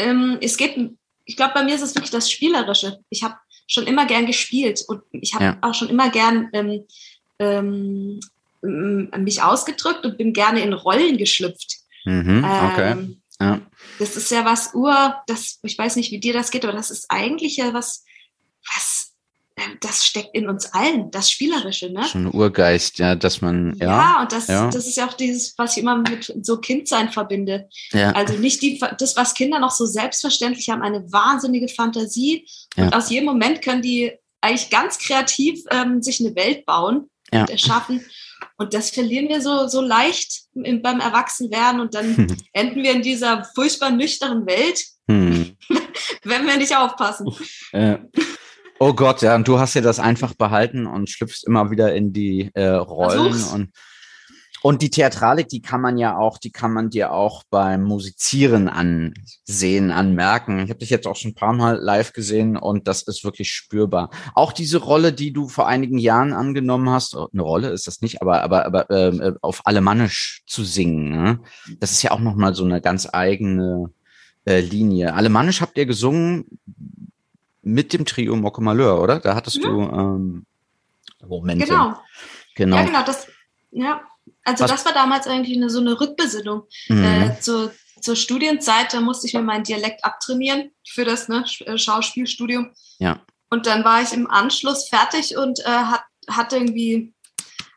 [0.00, 0.76] ähm, es geht,
[1.24, 2.98] ich glaube, bei mir ist es wirklich das Spielerische.
[3.10, 3.36] Ich habe
[3.66, 5.58] schon immer gern gespielt und ich habe ja.
[5.62, 6.84] auch schon immer gern ähm,
[7.38, 8.20] ähm,
[8.62, 11.78] mich ausgedrückt und bin gerne in Rollen geschlüpft.
[12.04, 12.92] Mhm, okay.
[12.92, 13.60] Ähm, ja.
[13.98, 16.90] Das ist ja was Ur, das, ich weiß nicht, wie dir das geht, aber das
[16.90, 18.04] ist eigentlich ja was,
[18.66, 19.09] was,
[19.80, 22.04] das steckt in uns allen, das Spielerische, ne?
[22.04, 23.86] Schon ein Urgeist, ja, dass man, ja.
[23.86, 24.70] Ja, und das, ja.
[24.70, 27.68] das ist ja auch dieses, was ich immer mit so Kindsein verbinde.
[27.92, 28.12] Ja.
[28.12, 32.46] Also nicht die, das, was Kinder noch so selbstverständlich haben, eine wahnsinnige Fantasie.
[32.76, 32.84] Ja.
[32.84, 37.50] Und aus jedem Moment können die eigentlich ganz kreativ ähm, sich eine Welt bauen und
[37.50, 38.04] erschaffen.
[38.56, 42.36] Und das verlieren wir so, so leicht im, beim Erwachsenwerden und dann hm.
[42.52, 45.56] enden wir in dieser furchtbar nüchternen Welt, hm.
[46.24, 47.34] wenn wir nicht aufpassen.
[47.72, 47.98] Äh,
[48.80, 52.12] oh Gott, ja, und du hast ja das einfach behalten und schlüpfst immer wieder in
[52.12, 53.52] die äh, Rollen Versuch's.
[53.52, 53.70] und
[54.62, 58.68] und die Theatralik, die kann man ja auch, die kann man dir auch beim Musizieren
[58.68, 60.58] ansehen, anmerken.
[60.58, 63.50] Ich habe dich jetzt auch schon ein paar Mal live gesehen und das ist wirklich
[63.50, 64.10] spürbar.
[64.34, 68.02] Auch diese Rolle, die du vor einigen Jahren angenommen hast, oh, eine Rolle ist das
[68.02, 71.40] nicht, aber aber aber ähm, äh, auf Alemannisch zu singen, ne?
[71.78, 73.90] das ist ja auch noch mal so eine ganz eigene
[74.44, 75.14] äh, Linie.
[75.14, 76.44] Alemannisch habt ihr gesungen
[77.62, 79.20] mit dem Trio Mocke Malheur, oder?
[79.20, 79.68] Da hattest ja.
[79.68, 80.46] du ähm,
[81.26, 81.66] Momente.
[81.66, 81.96] Genau.
[82.54, 82.76] Genau.
[82.76, 83.02] Ja, genau.
[83.04, 83.26] Das,
[83.70, 84.02] ja,
[84.44, 84.70] also Was?
[84.70, 86.64] das war damals eigentlich eine, so eine Rückbesinnung.
[86.88, 87.04] Mhm.
[87.04, 91.78] Äh, zur, zur Studienzeit, da musste ich mir meinen Dialekt abtrainieren für das ne, äh,
[91.78, 92.70] Schauspielstudium.
[92.98, 93.20] Ja.
[93.50, 97.12] Und dann war ich im Anschluss fertig und äh, hat, hatte irgendwie,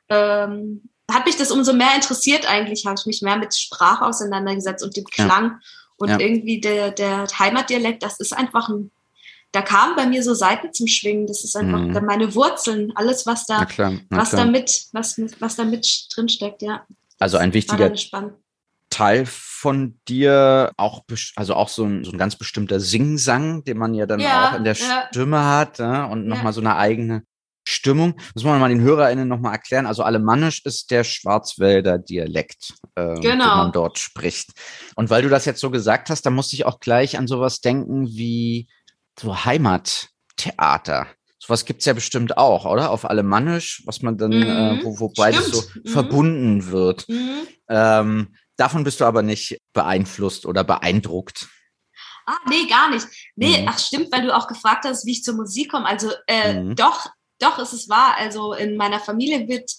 [0.09, 4.83] ähm, hat mich das umso mehr interessiert eigentlich, habe ich mich mehr mit Sprache auseinandergesetzt
[4.83, 5.43] und dem Klang.
[5.43, 5.59] Ja.
[5.97, 6.19] Und ja.
[6.19, 8.91] irgendwie der, der Heimatdialekt, das ist einfach ein
[9.53, 11.27] da kamen bei mir so Seiten zum Schwingen.
[11.27, 12.05] Das ist einfach mhm.
[12.05, 16.07] meine Wurzeln, alles, was da, na klar, na was da mit, was, was da mit
[16.13, 16.85] drinsteckt, ja.
[17.19, 17.93] Also ein wichtiger
[18.89, 21.03] Teil von dir, auch,
[21.35, 24.57] also auch so ein, so ein ganz bestimmter Singsang, den man ja dann ja, auch
[24.57, 25.05] in der ja.
[25.07, 26.53] Stimme hat ja, und nochmal ja.
[26.53, 27.23] so eine eigene
[27.63, 28.15] Stimmung.
[28.33, 29.85] Muss man mal den HörerInnen nochmal erklären.
[29.85, 33.21] Also Alemannisch ist der Schwarzwälder Dialekt, äh, genau.
[33.21, 34.49] den man dort spricht.
[34.95, 37.61] Und weil du das jetzt so gesagt hast, da musste ich auch gleich an sowas
[37.61, 38.67] denken wie
[39.19, 41.07] so Heimattheater.
[41.39, 42.89] Sowas gibt's ja bestimmt auch, oder?
[42.89, 44.79] Auf Alemannisch, was man dann, äh, mhm.
[44.79, 45.87] äh, wo, wo beides so mhm.
[45.89, 47.07] verbunden wird.
[47.09, 47.47] Mhm.
[47.67, 51.49] Ähm, davon bist du aber nicht beeinflusst oder beeindruckt.
[52.25, 53.07] Ah, nee, gar nicht.
[53.35, 53.67] Nee, mhm.
[53.67, 55.85] ach stimmt, weil du auch gefragt hast, wie ich zur Musik komme.
[55.85, 56.75] Also äh, mhm.
[56.75, 57.07] doch,
[57.39, 58.15] doch ist es wahr.
[58.17, 59.69] Also in meiner Familie wird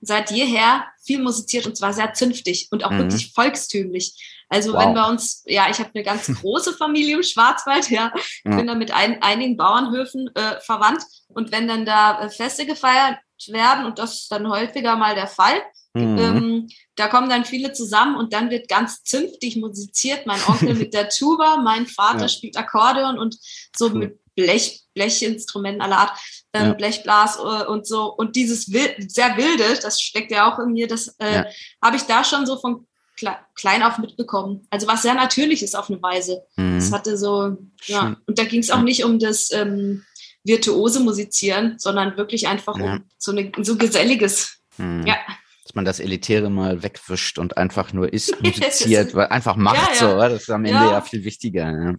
[0.00, 2.98] seit jeher viel musiziert und zwar sehr zünftig und auch mhm.
[2.98, 4.35] wirklich volkstümlich.
[4.48, 4.80] Also wow.
[4.80, 8.56] wenn bei uns, ja, ich habe eine ganz große Familie im Schwarzwald, ja, ich ja.
[8.56, 13.18] bin da mit ein, einigen Bauernhöfen äh, verwandt und wenn dann da äh, Feste gefeiert
[13.48, 15.60] werden und das ist dann häufiger mal der Fall,
[15.94, 16.18] mhm.
[16.18, 20.26] ähm, da kommen dann viele zusammen und dann wird ganz zünftig musiziert.
[20.26, 22.28] Mein Onkel mit der Tuba, mein Vater ja.
[22.28, 23.36] spielt Akkordeon und
[23.76, 23.94] so cool.
[23.94, 26.18] mit Blech, Blechinstrumenten aller Art,
[26.52, 26.72] ähm, ja.
[26.74, 28.14] Blechblas äh, und so.
[28.14, 31.46] Und dieses wild, sehr wilde, das steckt ja auch in mir, das äh, ja.
[31.82, 34.66] habe ich da schon so von klein auf mitbekommen.
[34.70, 36.42] Also was sehr natürlich ist auf eine Weise.
[36.56, 36.78] Mhm.
[36.78, 40.04] Das hatte so, ja, und da ging es auch nicht um das ähm,
[40.44, 42.84] virtuose Musizieren, sondern wirklich einfach ja.
[42.84, 44.58] um so, eine, so geselliges.
[44.78, 45.04] Mhm.
[45.06, 45.16] Ja.
[45.64, 50.10] Dass man das Elitäre mal wegwischt und einfach nur ist, musiziert, weil einfach macht ja,
[50.10, 50.18] so.
[50.18, 51.96] Das ist am Ende ja, viel wichtiger.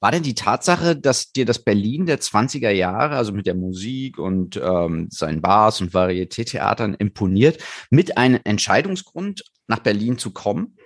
[0.00, 4.18] War denn die Tatsache, dass dir das Berlin der 20er Jahre, also mit der Musik
[4.18, 10.76] und ähm, seinen Bars und Varieté-Theatern imponiert, mit einem Entscheidungsgrund nach Berlin zu kommen?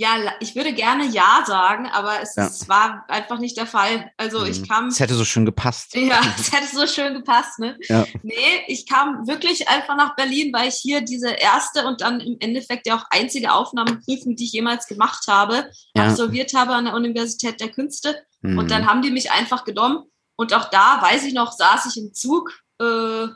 [0.00, 2.46] Ja, ich würde gerne Ja sagen, aber es, ja.
[2.46, 4.10] es war einfach nicht der Fall.
[4.16, 4.66] Also ich mhm.
[4.66, 4.86] kam.
[4.86, 5.94] Es hätte so schön gepasst.
[5.94, 7.76] Ja, es hätte so schön gepasst, ne?
[7.86, 8.06] Ja.
[8.22, 12.38] Nee, ich kam wirklich einfach nach Berlin, weil ich hier diese erste und dann im
[12.40, 16.04] Endeffekt ja auch einzige Aufnahmeprüfung, die ich jemals gemacht habe, ja.
[16.04, 18.16] absolviert habe an der Universität der Künste.
[18.40, 18.56] Mhm.
[18.56, 20.04] Und dann haben die mich einfach genommen.
[20.34, 23.26] Und auch da, weiß ich noch, saß ich im Zug äh,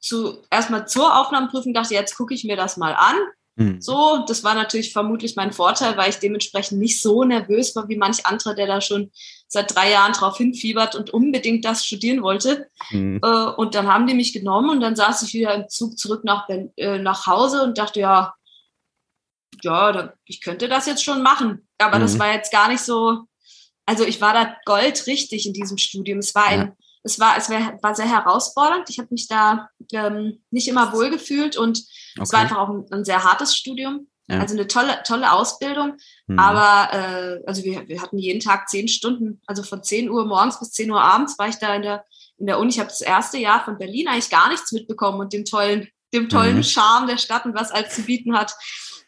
[0.00, 3.16] zu erstmal zur Aufnahmeprüfung, dachte, jetzt gucke ich mir das mal an
[3.56, 3.80] Mhm.
[3.80, 7.96] So, das war natürlich vermutlich mein Vorteil, weil ich dementsprechend nicht so nervös war wie
[7.96, 9.12] manch anderer, der da schon
[9.46, 12.68] seit drei Jahren drauf hinfiebert und unbedingt das studieren wollte.
[12.90, 13.20] Mhm.
[13.22, 16.24] Äh, und dann haben die mich genommen und dann saß ich wieder im Zug zurück
[16.24, 18.34] nach, äh, nach Hause und dachte, ja,
[19.62, 21.66] ja, ich könnte das jetzt schon machen.
[21.78, 22.02] aber mhm.
[22.02, 23.22] das war jetzt gar nicht so,
[23.86, 26.18] also ich war da goldrichtig in diesem Studium.
[26.18, 26.76] Es war ein, ja.
[27.04, 28.90] es war, es war, war sehr herausfordernd.
[28.90, 31.84] Ich habe mich da ähm, nicht immer wohlgefühlt und
[32.14, 32.22] okay.
[32.22, 34.08] es war einfach auch ein, ein sehr hartes Studium.
[34.26, 34.38] Ja.
[34.40, 35.96] Also eine tolle, tolle Ausbildung.
[36.26, 36.38] Mhm.
[36.38, 40.58] Aber äh, also wir, wir hatten jeden Tag zehn Stunden, also von 10 Uhr morgens
[40.58, 42.04] bis 10 Uhr abends war ich da in der,
[42.38, 42.70] in der Uni.
[42.70, 46.28] Ich habe das erste Jahr von Berlin eigentlich gar nichts mitbekommen und dem tollen, dem
[46.28, 46.64] tollen mhm.
[46.64, 48.54] Charme der Stadt und was alles zu bieten hat.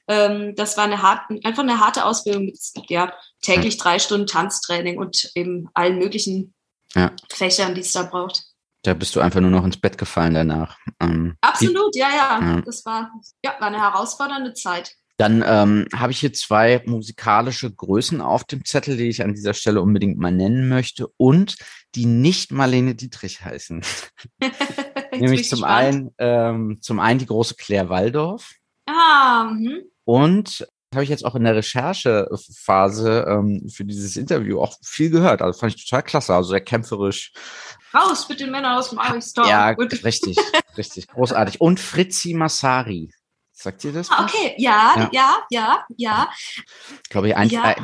[0.09, 4.99] Ähm, das war eine harte, einfach eine harte Ausbildung mit ja, täglich drei Stunden Tanztraining
[4.99, 6.55] und eben allen möglichen
[6.95, 7.11] ja.
[7.31, 8.45] Fächern, die es da braucht.
[8.87, 10.79] Da bist du einfach nur noch ins Bett gefallen danach.
[11.01, 12.63] Ähm, Absolut, ja, ja, ja.
[12.65, 13.11] Das war,
[13.45, 14.95] ja, war eine herausfordernde Zeit.
[15.17, 19.55] Dann ähm, habe ich hier zwei musikalische Größen auf dem Zettel, die ich an dieser
[19.55, 21.57] Stelle unbedingt mal nennen möchte und
[21.97, 23.83] die nicht Marlene Dietrich heißen.
[25.11, 28.53] Nämlich zum einen, ähm, zum einen die große Claire Waldorf.
[28.87, 29.79] Ah, mh.
[30.05, 35.43] Und habe ich jetzt auch in der Recherchephase ähm, für dieses Interview auch viel gehört.
[35.43, 37.33] Also fand ich total klasse, also sehr kämpferisch.
[37.95, 39.47] Raus mit den Männern aus dem Aristor.
[39.47, 40.37] Ja, richtig,
[40.77, 41.61] richtig, großartig.
[41.61, 43.11] Und Fritzi Massari.
[43.53, 44.11] Sagt ihr das?
[44.11, 45.87] Ah, okay, ja, ja, ja, ja.
[45.97, 46.31] ja.
[47.03, 47.75] Ich glaube, ich, ja.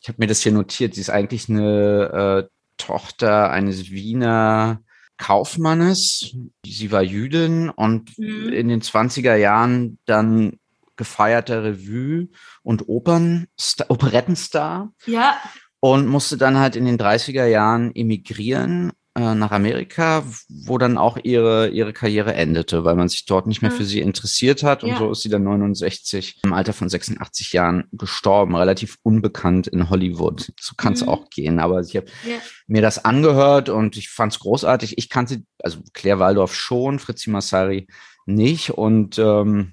[0.00, 0.94] ich habe mir das hier notiert.
[0.94, 4.82] Sie ist eigentlich eine äh, Tochter eines Wiener
[5.18, 6.36] Kaufmannes.
[6.64, 8.52] Sie war Jüdin und mhm.
[8.52, 10.58] in den 20er Jahren dann
[10.96, 12.28] gefeierter Revue-
[12.62, 14.92] und Opernstar, Operettenstar.
[15.06, 15.36] Ja.
[15.80, 21.16] Und musste dann halt in den 30er Jahren emigrieren äh, nach Amerika, wo dann auch
[21.16, 24.84] ihre, ihre Karriere endete, weil man sich dort nicht mehr für sie interessiert hat.
[24.84, 24.98] Und ja.
[24.98, 30.52] so ist sie dann 69 im Alter von 86 Jahren gestorben, relativ unbekannt in Hollywood.
[30.60, 31.08] So kann es mhm.
[31.08, 31.60] auch gehen.
[31.60, 32.36] Aber ich habe ja.
[32.66, 34.98] mir das angehört und ich fand es großartig.
[34.98, 37.86] Ich kannte, also Claire Waldorf schon, Fritzi Massari
[38.26, 38.72] nicht.
[38.72, 39.72] Und ähm,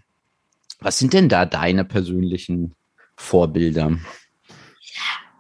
[0.83, 2.75] was sind denn da deine persönlichen
[3.15, 3.97] Vorbilder?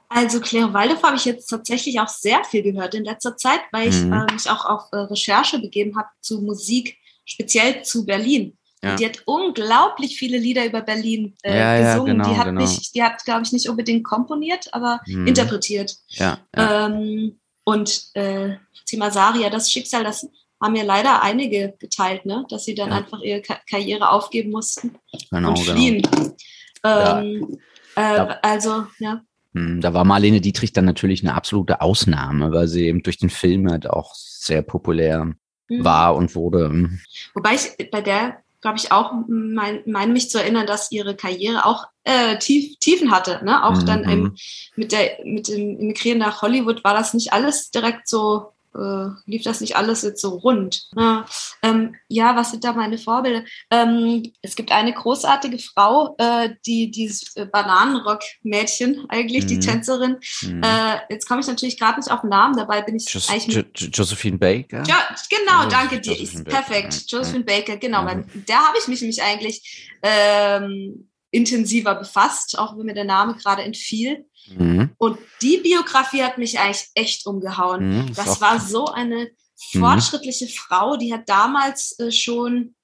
[0.09, 3.89] Also Claire Waldorf habe ich jetzt tatsächlich auch sehr viel gehört in letzter Zeit, weil
[3.89, 4.13] ich mhm.
[4.13, 8.55] äh, mich auch auf äh, Recherche begeben habe zu Musik, speziell zu Berlin.
[8.83, 8.95] Ja.
[8.95, 12.17] Die hat unglaublich viele Lieder über Berlin äh, ja, gesungen.
[12.17, 12.61] Ja, genau, die hat genau.
[12.61, 15.25] nicht, die hat, glaube ich, nicht unbedingt komponiert, aber mhm.
[15.25, 15.95] interpretiert.
[16.09, 20.27] Ja, ähm, und äh, Zimasari, das Schicksal, das
[20.63, 22.45] haben ja leider einige geteilt, ne?
[22.49, 24.95] dass sie dann einfach ihre Ka Karriere aufgeben mussten
[25.29, 25.71] genau, und genau.
[25.71, 26.01] fliehen.
[26.81, 27.19] Genau.
[27.19, 27.59] Ähm,
[27.95, 29.21] äh, also, ja.
[29.53, 33.29] Hm, da war Marlene Dietrich dann natürlich eine absolute Ausnahme, weil sie eben durch den
[33.29, 35.83] Film halt auch sehr populär mhm.
[35.83, 36.89] war und wurde.
[37.33, 41.65] Wobei ich bei der, glaube ich, auch meine mein, mich zu erinnern, dass ihre Karriere
[41.65, 43.41] auch äh, tief, Tiefen hatte.
[43.43, 43.63] Ne?
[43.63, 43.85] Auch mhm.
[43.85, 44.35] dann im,
[44.75, 49.43] mit, der, mit dem Immigrieren nach Hollywood war das nicht alles direkt so äh, lief
[49.43, 50.87] das nicht alles jetzt so rund.
[50.95, 51.25] Ja,
[51.61, 53.43] ähm, ja, was sind da meine Vorbilder?
[53.69, 59.47] Ähm, es gibt eine großartige Frau, äh, die dieses äh, Bananenrock-Mädchen, eigentlich mhm.
[59.47, 60.17] die Tänzerin.
[60.41, 60.63] Mhm.
[60.63, 63.55] Äh, jetzt komme ich natürlich gerade nicht auf den Namen, dabei bin ich Jos eigentlich.
[63.55, 64.83] Jo Josephine Baker?
[64.83, 64.95] Jo
[65.29, 66.15] genau, danke dir.
[66.43, 67.05] Perfekt.
[67.07, 68.03] Josephine Baker, genau.
[68.03, 68.25] Mhm.
[68.47, 73.63] Der habe ich mich nämlich eigentlich ähm, intensiver befasst, auch wenn mir der Name gerade
[73.63, 74.25] entfiel.
[74.47, 74.91] Mhm.
[74.97, 77.89] Und die Biografie hat mich eigentlich echt umgehauen.
[77.89, 79.31] Mhm, das, das war so eine
[79.73, 79.79] mhm.
[79.79, 80.49] fortschrittliche mhm.
[80.49, 82.75] Frau, die hat damals äh, schon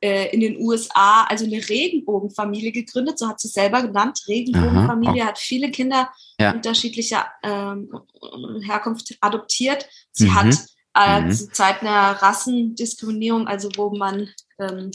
[0.00, 4.20] äh, in den USA, also eine Regenbogenfamilie gegründet, so hat sie es selber genannt.
[4.26, 5.28] Regenbogenfamilie, Aha.
[5.28, 6.52] hat viele Kinder ja.
[6.52, 7.92] unterschiedlicher ähm,
[8.64, 9.86] Herkunft adoptiert.
[10.12, 10.34] Sie mhm.
[10.34, 10.58] hat
[10.96, 11.32] äh, mhm.
[11.32, 14.92] zu Zeiten der Rassendiskriminierung, also wo man ähm,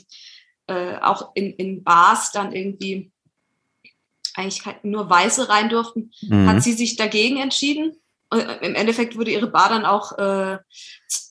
[0.67, 3.11] äh, auch in, in Bars dann irgendwie
[4.35, 6.47] eigentlich nur Weiße rein durften, mhm.
[6.47, 7.97] hat sie sich dagegen entschieden.
[8.29, 10.59] Und äh, Im Endeffekt wurde ihre Bar dann auch äh,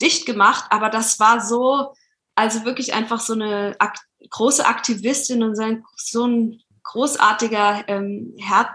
[0.01, 1.95] dicht gemacht, aber das war so,
[2.35, 3.99] also wirklich einfach so eine ak
[4.31, 8.71] große Aktivistin und so ein, so ein großartiger ähm, Her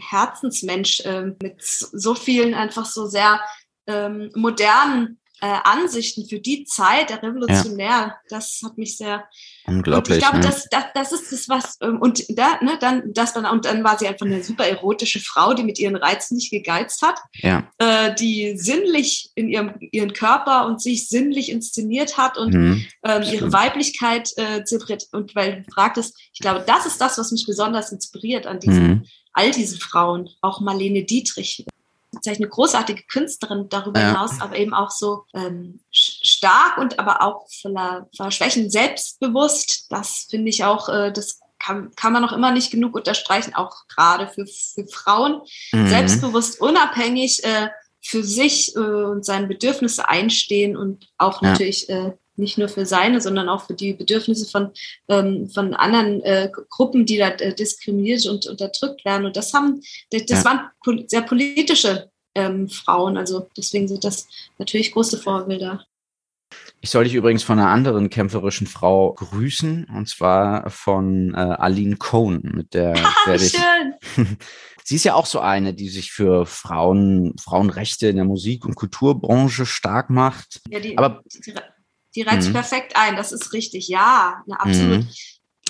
[0.00, 3.40] Herzensmensch äh, mit so vielen einfach so sehr
[3.86, 8.16] ähm, modernen äh, Ansichten für die Zeit, der Revolutionär, ja.
[8.28, 9.24] das hat mich sehr.
[9.66, 10.18] Unglaublich.
[10.18, 10.44] Ich glaube, ne?
[10.44, 13.84] das, das, das ist das, was, ähm, und da, ne, dann, das dann, und dann
[13.84, 17.70] war sie einfach eine super erotische Frau, die mit ihren Reizen nicht gegeizt hat, ja.
[17.78, 23.22] äh, die sinnlich in ihrem, ihren Körper und sich sinnlich inszeniert hat und mhm, ähm,
[23.22, 25.06] ihre Weiblichkeit äh, zelebriert.
[25.12, 28.88] Und weil du fragtest, ich glaube, das ist das, was mich besonders inspiriert an diesen,
[28.88, 29.06] mhm.
[29.32, 31.64] all diesen Frauen, auch Marlene Dietrich
[32.18, 34.08] tatsächlich eine großartige Künstlerin darüber ja.
[34.08, 39.86] hinaus, aber eben auch so ähm, stark und aber auch voller, voller Schwächen selbstbewusst.
[39.90, 43.74] Das finde ich auch, äh, das kann, kann man noch immer nicht genug unterstreichen, auch
[43.88, 45.42] gerade für, für Frauen.
[45.72, 45.88] Mhm.
[45.88, 47.68] Selbstbewusst, unabhängig äh,
[48.00, 51.50] für sich äh, und seine Bedürfnisse einstehen und auch ja.
[51.50, 54.70] natürlich äh, nicht nur für seine, sondern auch für die Bedürfnisse von,
[55.08, 59.26] ähm, von anderen äh, Gruppen, die da äh, diskriminiert und unterdrückt werden.
[59.26, 60.44] Und das haben, das ja.
[60.44, 63.16] waren pol sehr politische ähm, Frauen.
[63.16, 64.26] Also deswegen sind das
[64.58, 65.84] natürlich große Vorbilder.
[66.80, 71.96] Ich soll dich übrigens von einer anderen kämpferischen Frau grüßen, und zwar von äh, Aline
[71.96, 72.94] Cohn, mit der
[73.26, 73.58] werde ich.
[74.84, 78.74] Sie ist ja auch so eine, die sich für Frauen, Frauenrechte in der Musik- und
[78.74, 80.62] Kulturbranche stark macht.
[80.66, 81.54] Ja, die, Aber die, die
[82.22, 82.54] reizt sich mhm.
[82.54, 83.88] perfekt ein, das ist richtig.
[83.88, 85.08] Ja, eine absolut mhm.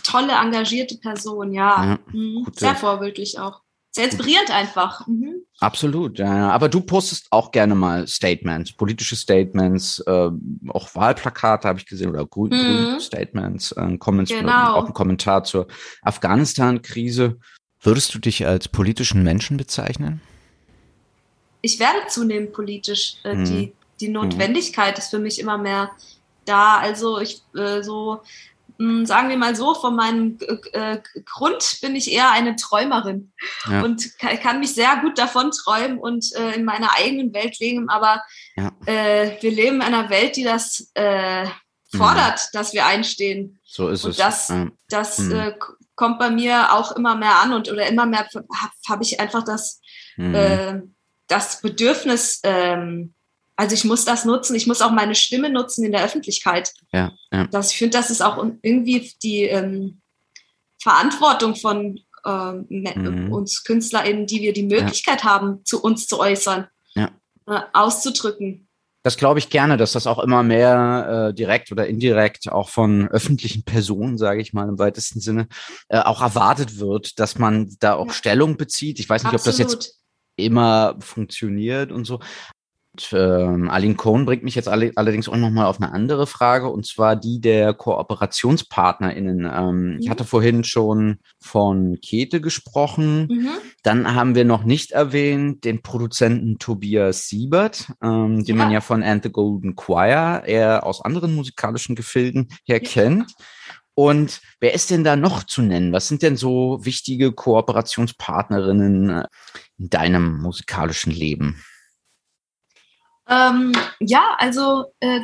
[0.02, 1.84] tolle, engagierte Person, ja.
[1.84, 2.46] ja mhm.
[2.54, 3.62] Sehr vorbildlich auch.
[3.90, 5.06] Sehr inspirierend einfach.
[5.06, 5.42] Mhm.
[5.60, 6.50] Absolut, ja.
[6.50, 10.30] Aber du postest auch gerne mal Statements, politische Statements, äh,
[10.68, 13.00] auch Wahlplakate habe ich gesehen oder grün, mhm.
[13.00, 14.74] Statements, äh, Comments, genau.
[14.74, 15.66] auch ein Kommentar zur
[16.02, 17.38] Afghanistan-Krise.
[17.80, 20.20] Würdest du dich als politischen Menschen bezeichnen?
[21.62, 23.16] Ich werde zunehmend politisch.
[23.24, 23.44] Äh, mhm.
[23.46, 25.90] Die, die Notwendigkeit ist für mich immer mehr
[26.48, 26.78] da.
[26.78, 28.22] Also ich äh, so
[28.78, 30.38] hm, sagen wir mal so, von meinem
[30.72, 33.32] äh, Grund bin ich eher eine Träumerin
[33.68, 33.82] ja.
[33.82, 37.88] und kann, kann, mich sehr gut davon träumen und äh, in meiner eigenen Welt leben.
[37.88, 38.22] Aber
[38.56, 38.70] ja.
[38.86, 42.48] äh, wir leben in einer Welt, die das fordert, mhm.
[42.52, 43.58] dass wir einstehen.
[43.64, 44.16] So ist und es.
[44.16, 44.66] Das, ja.
[44.88, 45.54] das mhm.
[45.96, 49.42] Kommt bei mir auch immer mehr an und oder immer mehr habe hab ich einfach
[49.42, 49.80] das,
[50.16, 50.94] mhm.
[51.28, 53.14] Das Bedürfnis, ähm,
[53.58, 56.72] also ich muss das nutzen, ich muss auch meine Stimme nutzen in der Öffentlichkeit.
[56.92, 57.48] Ja, ja.
[57.48, 60.00] Das, ich finde, das ist auch irgendwie die ähm,
[60.80, 63.32] Verantwortung von ähm, mhm.
[63.32, 65.30] uns KünstlerInnen, die wir die Möglichkeit ja.
[65.30, 67.10] haben, zu uns zu äußern, ja.
[67.48, 68.68] äh, auszudrücken.
[69.02, 73.08] Das glaube ich gerne, dass das auch immer mehr äh, direkt oder indirekt auch von
[73.08, 75.48] öffentlichen Personen, sage ich mal im weitesten Sinne,
[75.88, 78.12] äh, auch erwartet wird, dass man da auch ja.
[78.12, 79.00] Stellung bezieht.
[79.00, 79.60] Ich weiß nicht, Absolut.
[79.60, 80.00] ob das jetzt
[80.36, 82.20] immer funktioniert und so
[83.12, 86.86] ähm, Aline Cohn bringt mich jetzt alle, allerdings auch nochmal auf eine andere Frage, und
[86.86, 89.50] zwar die der KooperationspartnerInnen.
[89.52, 89.98] Ähm, mhm.
[90.00, 93.28] Ich hatte vorhin schon von Kete gesprochen.
[93.30, 93.48] Mhm.
[93.82, 98.62] Dann haben wir noch nicht erwähnt den Produzenten Tobias Siebert, ähm, den ja.
[98.62, 102.88] man ja von And the Golden Choir eher aus anderen musikalischen Gefilden her ja.
[102.88, 103.32] kennt.
[103.98, 105.92] Und wer ist denn da noch zu nennen?
[105.92, 109.24] Was sind denn so wichtige Kooperationspartnerinnen äh,
[109.76, 111.60] in deinem musikalischen Leben?
[113.28, 115.20] Ähm, ja, also äh,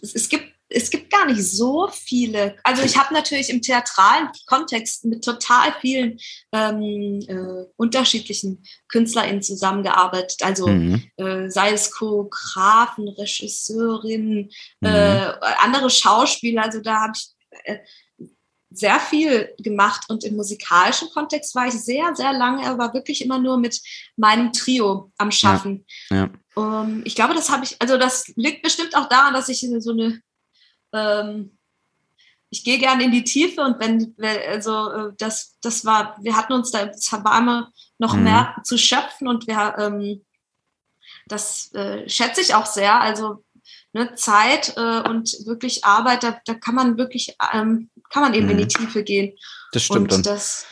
[0.00, 2.56] es gibt es gibt gar nicht so viele.
[2.64, 6.18] Also ich habe natürlich im theatralen Kontext mit total vielen
[6.52, 10.42] ähm, äh, unterschiedlichen KünstlerInnen zusammengearbeitet.
[10.42, 11.04] Also mhm.
[11.16, 14.88] äh, sei es Choreografen, Regisseurinnen, mhm.
[14.88, 16.64] äh, andere Schauspieler.
[16.64, 17.28] Also da habe ich
[17.64, 17.78] äh,
[18.74, 23.38] sehr viel gemacht und im musikalischen Kontext war ich sehr, sehr lange, aber wirklich immer
[23.38, 23.80] nur mit
[24.16, 25.86] meinem Trio am Schaffen.
[26.10, 26.30] Ja, ja.
[26.54, 29.66] Um, ähm, ich glaube, das habe ich, also das liegt bestimmt auch daran, dass ich
[29.78, 30.20] so eine,
[30.92, 31.56] ähm,
[32.50, 34.14] ich gehe gerne in die Tiefe und wenn,
[34.48, 38.24] also äh, das, das war, wir hatten uns da, es war immer noch mhm.
[38.24, 40.24] mehr zu schöpfen und wir, ähm,
[41.26, 43.00] das äh, schätze ich auch sehr.
[43.00, 43.42] Also
[43.92, 48.46] ne, Zeit äh, und wirklich Arbeit, da, da kann man wirklich, ähm, kann man eben
[48.46, 48.52] mhm.
[48.52, 48.68] in die mhm.
[48.68, 49.36] Tiefe gehen.
[49.72, 50.12] Das stimmt.
[50.12, 50.66] Und, das,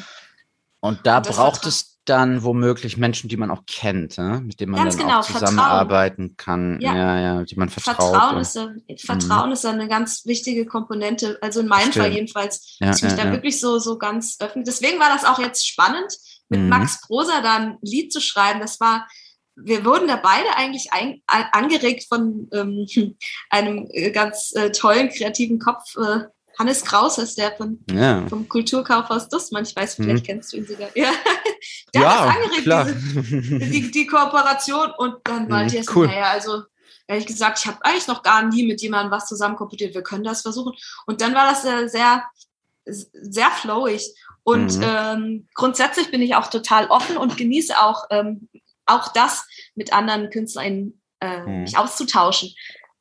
[0.80, 4.40] und da und braucht es dann womöglich Menschen, die man auch kennt, ne?
[4.44, 6.78] mit denen man dann genau, auch zusammenarbeiten Vertrauen.
[6.78, 6.96] kann, ja.
[6.96, 8.10] ja, ja, die man vertraut.
[8.10, 8.58] Vertrauen, ist,
[9.04, 9.52] Vertrauen mhm.
[9.52, 12.06] ist eine ganz wichtige Komponente, also in meinem Stimmt.
[12.06, 14.66] Fall jedenfalls, ja, dass ich mich ja, da wirklich so, so ganz öffentlich.
[14.66, 16.12] Deswegen war das auch jetzt spannend,
[16.48, 16.68] mit mhm.
[16.68, 18.58] Max Prosa da ein Lied zu schreiben.
[18.58, 19.06] Das war,
[19.54, 22.86] wir wurden da beide eigentlich ein, angeregt von ähm,
[23.50, 25.96] einem äh, ganz äh, tollen, kreativen Kopf.
[25.96, 26.24] Äh,
[26.62, 28.25] Hannes Kraus ist der von, ja.
[28.29, 29.64] vom Kulturkaufhaus Dussmann.
[29.64, 30.27] Ich weiß, vielleicht mhm.
[30.27, 30.88] kennst du ihn sogar.
[30.94, 31.11] Ja,
[31.94, 32.85] der ja, hat angeregt, klar.
[32.85, 34.92] Diese, die, die, Kooperation.
[34.96, 36.07] Und dann war mhm, erst, cool.
[36.07, 36.62] naja, also
[37.09, 39.92] ehrlich gesagt, ich habe eigentlich noch gar nie mit jemandem was zusammen kooperiert.
[39.92, 40.72] Wir können das versuchen.
[41.07, 42.22] Und dann war das äh, sehr,
[42.85, 44.14] sehr flowig.
[44.44, 44.85] Und mhm.
[44.85, 48.48] ähm, grundsätzlich bin ich auch total offen und genieße auch ähm,
[48.87, 51.62] auch das mit anderen KünstlerInnen äh, mhm.
[51.62, 52.55] mich auszutauschen.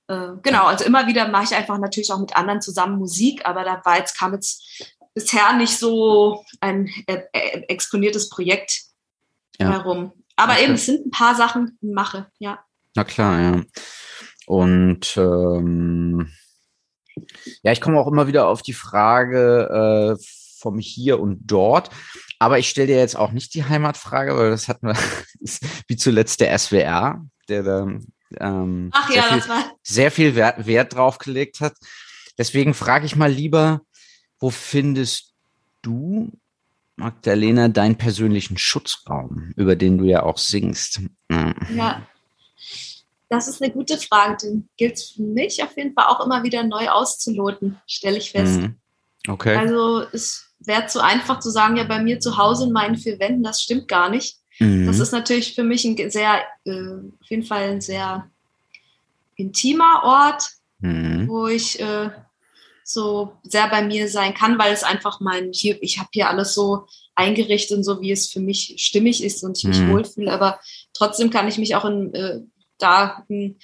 [0.07, 3.63] Äh, genau, also immer wieder mache ich einfach natürlich auch mit anderen zusammen Musik, aber
[3.63, 4.63] da war jetzt, kam jetzt
[5.13, 8.81] bisher nicht so ein äh, äh exponiertes Projekt
[9.59, 9.69] ja.
[9.69, 10.13] herum.
[10.35, 10.63] Aber okay.
[10.63, 12.59] eben, es sind ein paar Sachen, die ich mache, ja.
[12.95, 13.61] Na klar, ja.
[14.47, 16.31] Und ähm,
[17.63, 20.23] ja, ich komme auch immer wieder auf die Frage äh,
[20.59, 21.89] vom Hier und Dort.
[22.39, 24.95] Aber ich stelle dir jetzt auch nicht die Heimatfrage, weil das hatten wir
[25.87, 27.87] wie zuletzt der SWR, der da
[28.39, 31.75] ähm, Ach, sehr, ja, viel, sehr viel Wert, Wert drauf gelegt hat.
[32.37, 33.81] Deswegen frage ich mal lieber,
[34.39, 35.33] wo findest
[35.81, 36.31] du,
[36.95, 41.01] Magdalena, deinen persönlichen Schutzraum, über den du ja auch singst?
[41.29, 42.01] Ja.
[43.29, 44.37] Das ist eine gute Frage.
[44.43, 48.31] Den gilt es für mich auf jeden Fall auch immer wieder neu auszuloten, stelle ich
[48.31, 48.59] fest.
[48.59, 48.75] Mhm.
[49.27, 49.55] Okay.
[49.55, 53.19] Also es wäre zu einfach zu sagen, ja, bei mir zu Hause in meinen vier
[53.19, 54.40] Wänden, das stimmt gar nicht.
[54.59, 54.87] Mhm.
[54.87, 58.29] Das ist natürlich für mich ein sehr, äh, auf jeden Fall ein sehr
[59.35, 60.43] intimer Ort,
[60.79, 61.27] mhm.
[61.27, 62.09] wo ich äh,
[62.83, 66.53] so sehr bei mir sein kann, weil es einfach mein, hier, ich habe hier alles
[66.53, 69.91] so eingerichtet und so, wie es für mich stimmig ist und ich mich mhm.
[69.91, 70.59] wohlfühle, aber
[70.93, 72.39] trotzdem kann ich mich auch in, äh,
[72.77, 73.57] da in,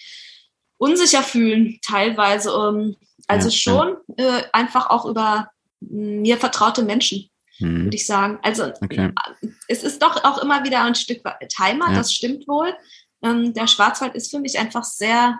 [0.78, 2.52] unsicher fühlen, teilweise.
[2.52, 2.96] Ähm,
[3.28, 3.98] also ja, schon.
[4.16, 7.30] Äh, einfach auch über mir vertraute Menschen,
[7.60, 7.86] mhm.
[7.86, 8.40] würde ich sagen.
[8.42, 9.12] Also okay.
[9.68, 11.22] es ist doch auch immer wieder ein Stück
[11.60, 11.96] Heimat, ja.
[11.96, 12.74] das stimmt wohl.
[13.24, 15.40] Ähm, der Schwarzwald ist für mich einfach sehr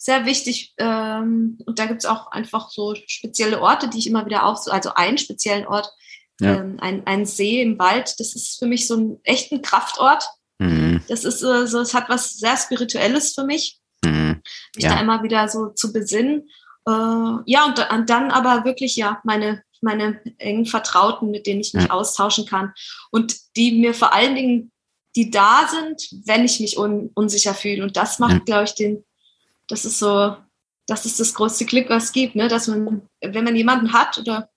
[0.00, 0.72] sehr wichtig.
[0.78, 4.74] Ähm, und da gibt es auch einfach so spezielle Orte, die ich immer wieder aufsuche.
[4.74, 5.90] Also einen speziellen Ort,
[6.40, 6.54] ja.
[6.54, 8.18] ähm, ein, ein See im Wald.
[8.18, 10.24] Das ist für mich so ein echten Kraftort.
[10.58, 11.02] Mhm.
[11.08, 14.40] Das ist äh, so, es hat was sehr Spirituelles für mich, mhm.
[14.74, 14.94] mich ja.
[14.94, 16.48] da immer wieder so zu besinnen.
[16.88, 16.92] Äh,
[17.44, 21.84] ja, und, und, dann aber wirklich ja meine meine engen Vertrauten, mit denen ich mich
[21.84, 21.90] ja.
[21.90, 22.72] austauschen kann
[23.10, 24.72] und die mir vor allen Dingen
[25.16, 27.82] die da sind, wenn ich mich un, unsicher fühle.
[27.82, 29.04] Und das macht, glaube ich, den,
[29.68, 30.36] das ist so,
[30.86, 32.48] das ist das größte Glück, was es gibt, ne?
[32.48, 34.50] dass man, wenn man jemanden hat oder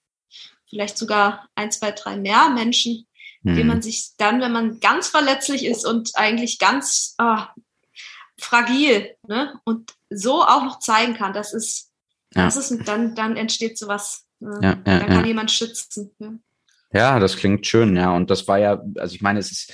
[0.69, 3.07] vielleicht sogar ein, zwei, drei mehr Menschen,
[3.41, 3.55] mhm.
[3.55, 7.41] dem man sich dann, wenn man ganz verletzlich ist und eigentlich ganz oh,
[8.39, 9.59] fragil ne?
[9.63, 11.91] und so auch noch zeigen kann, das ist,
[12.35, 12.45] ja.
[12.45, 14.22] das ist dann, dann entsteht sowas.
[14.61, 16.11] Ja, ja, dann kann jemand schützen.
[16.19, 16.39] Ne?
[16.91, 18.15] Ja, das klingt schön, ja.
[18.15, 19.73] Und das war ja, also ich meine, es ist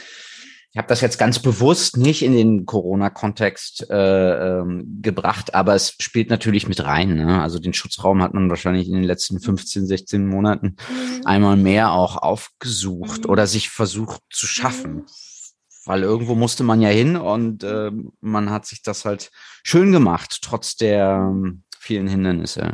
[0.72, 5.96] ich habe das jetzt ganz bewusst nicht in den Corona-Kontext äh, ähm, gebracht, aber es
[6.00, 7.16] spielt natürlich mit rein.
[7.16, 7.42] Ne?
[7.42, 11.26] Also den Schutzraum hat man wahrscheinlich in den letzten 15, 16 Monaten mhm.
[11.26, 13.32] einmal mehr auch aufgesucht mhm.
[13.32, 14.94] oder sich versucht zu schaffen.
[14.94, 15.06] Mhm.
[15.86, 17.90] Weil irgendwo musste man ja hin und äh,
[18.22, 19.32] man hat sich das halt
[19.64, 22.70] schön gemacht, trotz der ähm, vielen Hindernisse.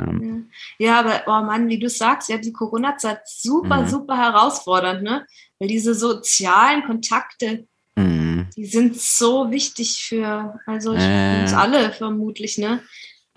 [0.77, 3.87] Ja, aber oh Mann, wie du sagst, ja, die Corona-Zeit super, mhm.
[3.87, 5.25] super herausfordernd, ne?
[5.59, 8.47] Weil diese sozialen Kontakte, Mhm.
[8.55, 12.81] Die sind so wichtig für, also äh, uns alle vermutlich, ne?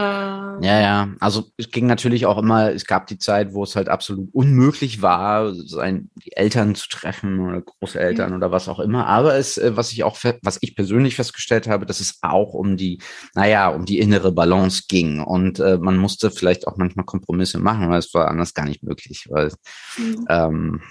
[0.00, 1.08] Äh, ja, ja.
[1.18, 5.02] Also es ging natürlich auch immer, es gab die Zeit, wo es halt absolut unmöglich
[5.02, 8.36] war, sein, die Eltern zu treffen oder Großeltern ja.
[8.36, 9.08] oder was auch immer.
[9.08, 12.76] Aber es, äh, was ich auch, was ich persönlich festgestellt habe, dass es auch um
[12.76, 13.02] die,
[13.34, 15.20] naja, um die innere Balance ging.
[15.20, 18.84] Und äh, man musste vielleicht auch manchmal Kompromisse machen, weil es war anders gar nicht
[18.84, 19.26] möglich.
[19.30, 19.52] Weil,
[19.96, 20.26] mhm.
[20.28, 20.82] ähm,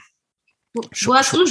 [0.74, 1.46] wo, wo hast du,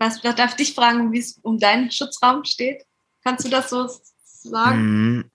[0.00, 2.84] was, ich darf dich fragen, wie es um deinen Schutzraum steht?
[3.22, 3.88] Kannst du das so
[4.24, 5.18] sagen?
[5.18, 5.30] Mm,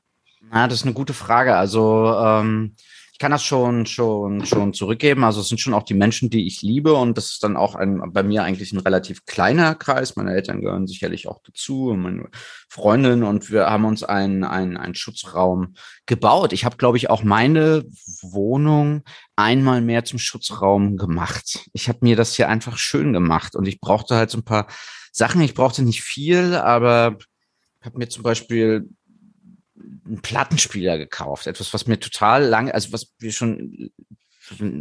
[0.52, 1.56] na, das ist eine gute Frage.
[1.56, 2.74] Also ähm,
[3.16, 5.24] ich kann das schon, schon, schon zurückgeben.
[5.24, 7.76] Also es sind schon auch die Menschen, die ich liebe und das ist dann auch
[7.76, 10.18] ein, bei mir eigentlich ein relativ kleiner Kreis.
[10.18, 12.28] Meine Eltern gehören sicherlich auch dazu meine
[12.68, 15.76] Freundin und wir haben uns einen, einen, einen Schutzraum
[16.06, 16.52] gebaut.
[16.52, 17.86] Ich habe, glaube ich, auch meine
[18.22, 19.04] Wohnung
[19.38, 21.70] einmal mehr zum Schutzraum gemacht.
[21.72, 24.68] Ich habe mir das hier einfach schön gemacht und ich brauchte halt so ein paar
[25.14, 25.40] Sachen.
[25.40, 27.18] Ich brauchte nicht viel, aber
[27.86, 28.90] habe mir zum Beispiel
[30.06, 31.48] einen Plattenspieler gekauft.
[31.48, 33.92] Etwas, was mir total lange, also was wir schon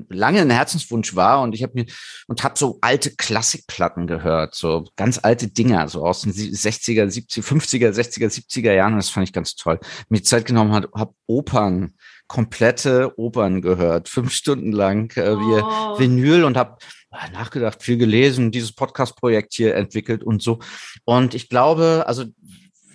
[0.08, 1.86] lange ein Herzenswunsch war und ich habe mir
[2.26, 7.42] und habe so alte Klassikplatten gehört, so ganz alte Dinger, so aus den 60er, 70er,
[7.42, 9.80] 50er, 60er, 70er Jahren und das fand ich ganz toll.
[10.08, 11.94] Mir Zeit genommen hat, habe Opern,
[12.26, 15.98] komplette Opern gehört, fünf Stunden lang äh, wie oh.
[15.98, 16.76] Vinyl und habe
[17.10, 20.58] äh, nachgedacht, viel gelesen, dieses Podcast-Projekt hier entwickelt und so.
[21.04, 22.24] Und ich glaube, also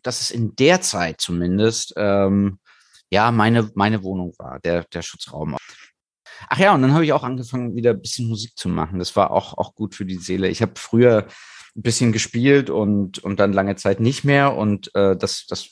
[0.04, 2.60] dass es in der Zeit zumindest ähm,
[3.10, 5.56] ja meine, meine Wohnung war, der, der Schutzraum.
[6.48, 9.00] Ach ja, und dann habe ich auch angefangen, wieder ein bisschen Musik zu machen.
[9.00, 10.48] Das war auch, auch gut für die Seele.
[10.48, 11.28] Ich habe früher
[11.76, 14.56] ein bisschen gespielt und, und dann lange Zeit nicht mehr.
[14.56, 15.70] Und äh, das, das,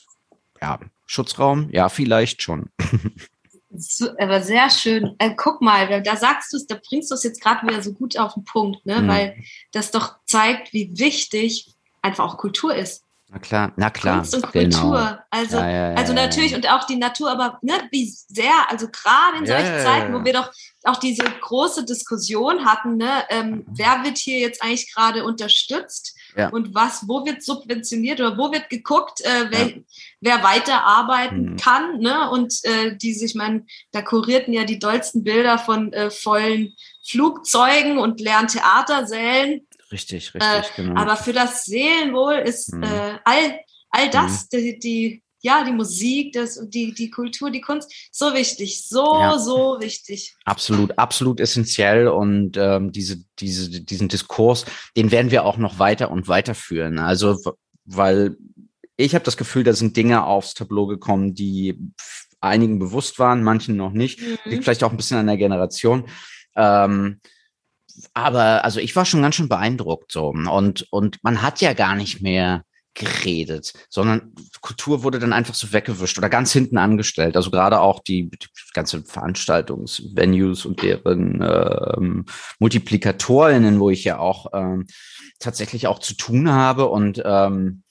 [0.62, 2.70] ja, Schutzraum, ja, vielleicht schon.
[4.18, 5.16] Aber sehr schön.
[5.20, 7.94] Äh, guck mal, da sagst du es, da bringst du es jetzt gerade wieder so
[7.94, 9.02] gut auf den Punkt, ne?
[9.02, 9.08] Mhm.
[9.08, 13.04] weil das doch zeigt, wie wichtig einfach auch Kultur ist.
[13.30, 14.20] Na klar, na klar.
[14.20, 14.80] Kunst und genau.
[14.80, 15.20] Kultur.
[15.30, 18.88] Also, ja, ja, ja, also natürlich und auch die Natur, aber ne, wie sehr, also
[18.88, 20.50] gerade in solchen Zeiten, wo wir doch
[20.84, 23.66] auch diese große Diskussion hatten, ne, ähm, mhm.
[23.68, 26.18] wer wird hier jetzt eigentlich gerade unterstützt
[26.52, 29.74] und was, wo wird subventioniert oder wo wird geguckt, äh, wer,
[30.22, 31.58] wer weiterarbeiten mhm.
[31.58, 32.30] kann, ne?
[32.30, 36.74] Und äh, die sich, man, da kurierten ja die dollsten Bilder von äh, vollen
[37.08, 41.00] Flugzeugen und leeren Theatersälen Richtig, richtig, äh, genau.
[41.00, 42.84] Aber für das Seelenwohl ist mhm.
[42.84, 43.60] äh, all,
[43.90, 44.58] all das, mhm.
[44.58, 49.38] die, die, ja, die Musik, das, die, die Kultur, die Kunst, so wichtig, so, ja.
[49.40, 50.36] so wichtig.
[50.46, 54.66] Absolut, absolut essentiell und ähm, diese, diese, diesen Diskurs,
[54.96, 57.00] den werden wir auch noch weiter und weiter führen.
[57.00, 57.40] Also,
[57.86, 58.36] weil
[58.98, 61.80] ich habe das Gefühl, da sind Dinge aufs Tableau gekommen, die
[62.42, 64.20] einigen bewusst waren, manchen noch nicht.
[64.22, 64.38] Mhm.
[64.46, 66.08] Liegt vielleicht auch ein bisschen an der Generation.
[66.56, 67.22] Ähm,
[68.14, 71.96] aber also ich war schon ganz schön beeindruckt so und und man hat ja gar
[71.96, 72.64] nicht mehr
[72.98, 77.36] geredet, sondern Kultur wurde dann einfach so weggewischt oder ganz hinten angestellt.
[77.36, 82.26] Also gerade auch die, die ganze Veranstaltungsvenues und deren ähm,
[82.60, 84.88] Multiplikatorinnen, wo ich ja auch ähm,
[85.40, 87.84] tatsächlich auch zu tun habe und ähm,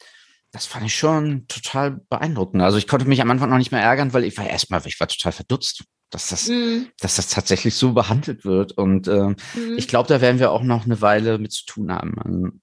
[0.51, 2.63] das fand ich schon total beeindruckend.
[2.63, 4.99] Also ich konnte mich am Anfang noch nicht mehr ärgern, weil ich war erstmal, ich
[4.99, 6.87] war total verdutzt, dass das, mm.
[7.01, 8.73] dass das tatsächlich so behandelt wird.
[8.73, 9.77] Und äh, mm.
[9.77, 12.61] ich glaube, da werden wir auch noch eine Weile mit zu tun haben.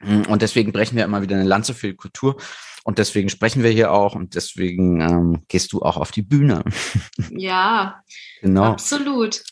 [0.00, 2.36] Mm, und deswegen brechen wir immer wieder eine Lanze für die Kultur.
[2.82, 6.64] Und deswegen sprechen wir hier auch und deswegen ähm, gehst du auch auf die Bühne.
[7.30, 8.02] Ja,
[8.40, 8.64] genau.
[8.64, 9.42] Absolut.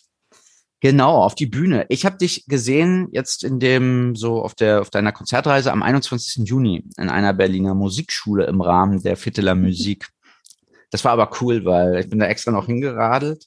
[0.81, 1.87] Genau, auf die Bühne.
[1.89, 6.49] Ich habe dich gesehen jetzt in dem, so auf der, auf deiner Konzertreise am 21.
[6.49, 9.67] Juni in einer Berliner Musikschule im Rahmen der Fitteler mhm.
[9.67, 10.09] Musik.
[10.91, 13.47] Das war aber cool, weil ich bin da extra noch hingeradelt.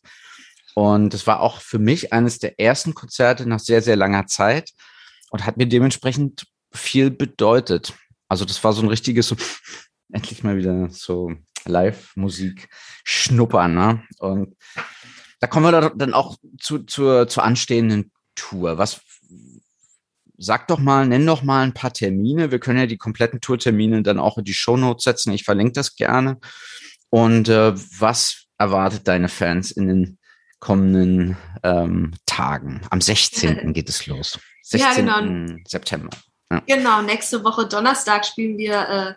[0.73, 4.71] Und es war auch für mich eines der ersten Konzerte nach sehr, sehr langer Zeit
[5.29, 7.93] und hat mir dementsprechend viel bedeutet.
[8.29, 9.35] Also das war so ein richtiges, so,
[10.11, 11.33] endlich mal wieder so
[11.65, 12.69] Live-Musik
[13.03, 13.73] schnuppern.
[13.73, 14.03] Ne?
[14.19, 14.55] Und
[15.39, 18.77] da kommen wir dann auch zu, zur, zur anstehenden Tour.
[18.77, 19.01] Was,
[20.37, 22.51] sag doch mal, nenn doch mal ein paar Termine.
[22.51, 25.33] Wir können ja die kompletten Tourtermine dann auch in die Shownotes setzen.
[25.33, 26.39] Ich verlinke das gerne.
[27.11, 30.19] Und äh, was erwartet deine Fans in den
[30.59, 32.81] kommenden ähm, Tagen?
[32.89, 33.73] Am 16.
[33.73, 34.39] geht es los.
[34.63, 35.07] 16.
[35.07, 35.55] Ja, genau.
[35.67, 36.09] September.
[36.49, 36.61] Ja.
[36.65, 39.13] Genau, nächste Woche Donnerstag spielen wir äh,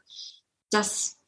[0.71, 1.19] das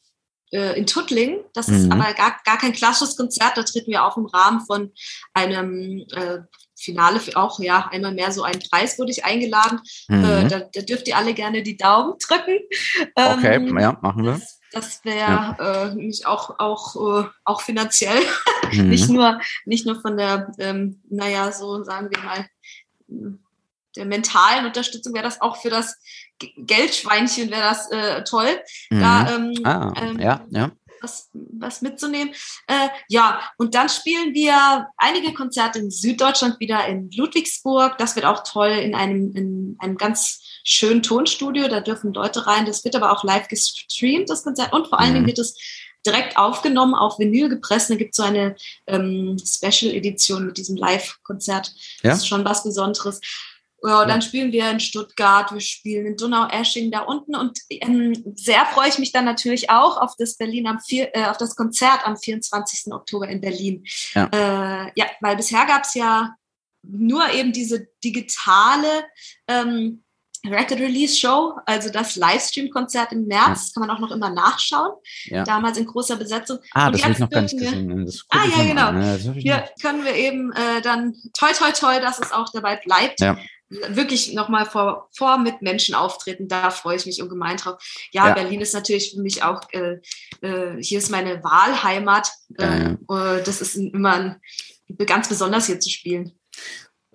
[0.52, 1.38] äh, in Tuttling.
[1.54, 1.76] Das mhm.
[1.76, 3.56] ist aber gar, gar kein klassisches Konzert.
[3.56, 4.92] Da treten wir auch im Rahmen von
[5.34, 6.38] einem äh,
[6.78, 9.80] Finale für auch, ja, einmal mehr so einen Preis wurde ich eingeladen.
[10.08, 10.24] Mhm.
[10.24, 12.58] Äh, da, da, dürft ihr alle gerne die Daumen drücken.
[13.14, 14.32] Okay, ähm, ja, machen wir.
[14.32, 15.56] Das, das wäre ja.
[15.58, 18.20] äh, nämlich auch, auch, äh, auch finanziell,
[18.72, 18.88] mhm.
[18.90, 22.46] nicht, nur, nicht nur von der, ähm, naja, so sagen wir mal,
[23.96, 25.98] der mentalen Unterstützung wäre das auch für das
[26.58, 28.60] Geldschweinchen wäre das äh, toll,
[28.90, 29.00] mhm.
[29.00, 30.70] da ähm, ah, ähm, ja, ja.
[31.06, 32.34] Was, was mitzunehmen.
[32.66, 37.96] Äh, ja, und dann spielen wir einige Konzerte in Süddeutschland wieder in Ludwigsburg.
[37.98, 41.68] Das wird auch toll in einem, in einem ganz schönen Tonstudio.
[41.68, 42.66] Da dürfen Leute rein.
[42.66, 44.72] Das wird aber auch live gestreamt, das Konzert.
[44.72, 45.28] Und vor allen Dingen mhm.
[45.28, 45.54] wird es
[46.04, 47.88] direkt aufgenommen, auf Vinyl gepresst.
[47.90, 48.56] Da gibt es so eine
[48.88, 51.72] ähm, Special-Edition mit diesem Live-Konzert.
[52.02, 52.10] Ja?
[52.10, 53.20] Das ist schon was Besonderes.
[53.82, 58.64] Ja, dann spielen wir in Stuttgart, wir spielen in Donau-Esching da unten und ähm, sehr
[58.66, 62.00] freue ich mich dann natürlich auch auf das Berlin am vier, äh, auf das Konzert
[62.04, 62.92] am 24.
[62.92, 63.84] Oktober in Berlin.
[64.14, 66.34] Ja, äh, ja weil bisher gab es ja
[66.82, 69.04] nur eben diese digitale
[69.46, 70.02] ähm,
[70.46, 73.72] Record Release Show, also das Livestream-Konzert im März, ja.
[73.74, 74.92] kann man auch noch immer nachschauen.
[75.24, 75.44] Ja.
[75.44, 76.58] Damals in großer Besetzung.
[76.72, 78.08] Ah, das habe ich noch ganz gesehen.
[78.30, 78.92] ah, ja, genau.
[78.92, 83.20] Ja, Hier können wir eben äh, dann toi, toi, toi, dass es auch dabei bleibt.
[83.20, 83.36] Ja
[83.68, 87.82] wirklich nochmal vor, vor Mitmenschen auftreten, da freue ich mich ungemein drauf.
[88.12, 88.34] Ja, ja.
[88.34, 89.98] Berlin ist natürlich für mich auch, äh,
[90.40, 92.30] äh, hier ist meine Wahlheimat.
[92.58, 93.36] Äh, ja, ja.
[93.36, 94.40] Äh, das ist immer ein,
[95.06, 96.32] ganz besonders hier zu spielen.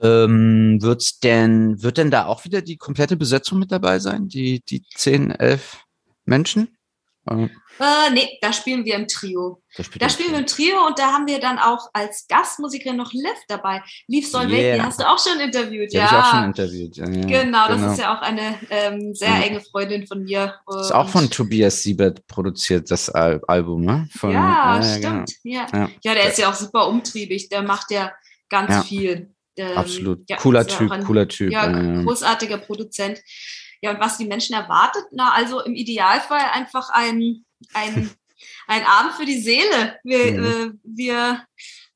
[0.02, 4.28] Ähm, wird's denn, wird denn da auch wieder die komplette Besetzung mit dabei sein?
[4.28, 5.84] Die, die 10, 11
[6.26, 6.76] Menschen?
[7.28, 9.62] Äh, nee, da spielen wir im Trio.
[9.78, 13.14] Da, da spielen wir im Trio und da haben wir dann auch als Gastmusikerin noch
[13.14, 13.84] Liv dabei.
[14.08, 14.76] Liv Solveig, yeah.
[14.76, 15.94] die hast du auch schon interviewt.
[15.94, 16.98] Die ja, ich auch schon interviewt.
[16.98, 17.26] Ja, ja.
[17.44, 17.92] Genau, das genau.
[17.92, 19.42] ist ja auch eine ähm, sehr ja.
[19.42, 20.56] enge Freundin von mir.
[20.66, 24.10] Und ist auch von Tobias Siebert produziert, das Al Album, ne?
[24.18, 24.98] Von, ja, genau.
[24.98, 25.34] stimmt.
[25.44, 25.66] Genau.
[25.72, 25.90] Ja.
[26.04, 26.14] Ja.
[26.16, 28.12] der ist ja auch super umtriebig, der macht ja
[28.50, 29.34] ganz viel.
[29.58, 30.26] Ähm, Absolut.
[30.38, 31.52] cooler Typ, ein, cooler Typ.
[31.52, 31.68] Ja,
[32.04, 33.20] großartiger Produzent.
[33.82, 38.10] Ja, und was die Menschen erwartet, na, also im Idealfall einfach ein, ein,
[38.68, 40.00] ein Abend für die Seele.
[40.04, 40.46] Wir, mhm.
[40.46, 41.46] äh, wir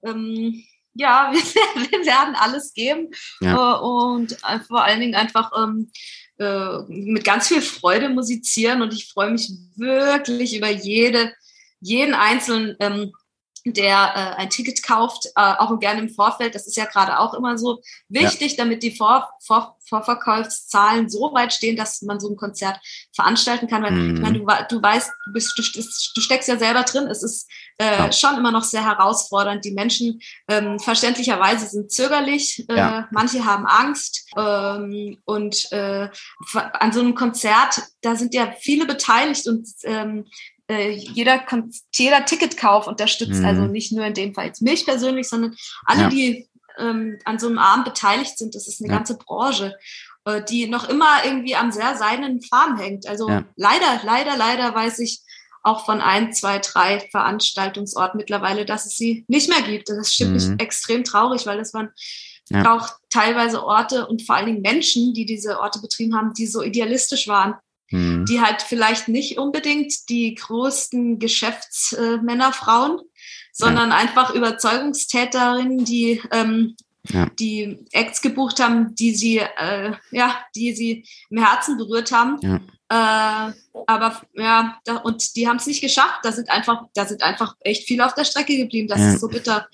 [0.03, 0.63] ähm,
[0.95, 1.41] ja, wir,
[1.91, 3.09] wir, werden alles geben
[3.41, 3.75] ja.
[3.75, 5.91] äh, und äh, vor allen Dingen einfach ähm,
[6.39, 11.33] äh, mit ganz viel Freude musizieren und ich freue mich wirklich über jede,
[11.81, 13.13] jeden einzelnen ähm,
[13.65, 16.53] der äh, ein Ticket kauft, äh, auch gerne im Vorfeld.
[16.53, 18.63] Das ist ja gerade auch immer so wichtig, ja.
[18.63, 22.79] damit die Vor Vor Vorverkaufszahlen so weit stehen, dass man so ein Konzert
[23.13, 23.83] veranstalten kann.
[23.83, 24.15] Weil mhm.
[24.15, 24.45] ich meine, du,
[24.75, 27.07] du weißt, du, bist, du, du steckst ja selber drin.
[27.07, 27.47] Es ist
[27.77, 28.11] äh, ja.
[28.11, 29.63] schon immer noch sehr herausfordernd.
[29.63, 32.65] Die Menschen ähm, verständlicherweise sind zögerlich.
[32.69, 33.07] Äh, ja.
[33.11, 34.27] Manche haben Angst.
[34.37, 36.09] Ähm, und äh,
[36.53, 40.25] an so einem Konzert, da sind ja viele beteiligt und ähm,
[40.69, 41.43] äh, jeder,
[41.93, 43.45] jeder Ticketkauf unterstützt, mhm.
[43.45, 45.55] also nicht nur in dem Fall jetzt mich persönlich, sondern
[45.85, 46.09] alle, ja.
[46.09, 46.47] die
[46.77, 48.55] ähm, an so einem Abend beteiligt sind.
[48.55, 48.97] Das ist eine ja.
[48.97, 49.75] ganze Branche.
[50.25, 53.07] äh, die noch immer irgendwie am sehr seinen Farm hängt.
[53.07, 53.45] Also ja.
[53.55, 55.21] leider, leider, leider weiß ich
[55.63, 59.89] auch von ein, zwei, drei Veranstaltungsorten mittlerweile, dass es sie nicht mehr gibt.
[59.89, 60.35] Das stimmt mhm.
[60.35, 61.89] mich extrem traurig, weil das waren
[62.49, 62.75] ja.
[62.75, 66.61] auch teilweise Orte und vor allen Dingen Menschen, die diese Orte betrieben haben, die so
[66.61, 67.55] idealistisch waren.
[67.95, 68.25] Mhm.
[68.25, 72.99] Die halt vielleicht nicht unbedingt die größten Geschäftsmänner, Frauen,
[73.51, 73.97] sondern ja.
[73.97, 76.75] einfach Überzeugungstäterinnen, die ähm,
[77.09, 77.27] ja.
[77.39, 82.37] die Acts gebucht haben, die sie, äh, ja, die sie im Herzen berührt haben.
[82.41, 82.59] Ja.
[82.87, 83.53] Äh,
[83.87, 86.19] aber ja, da, und die haben es nicht geschafft.
[86.23, 88.87] Da sind einfach, da sind einfach echt viele auf der Strecke geblieben.
[88.87, 89.13] Das ja.
[89.13, 89.67] ist so bitter.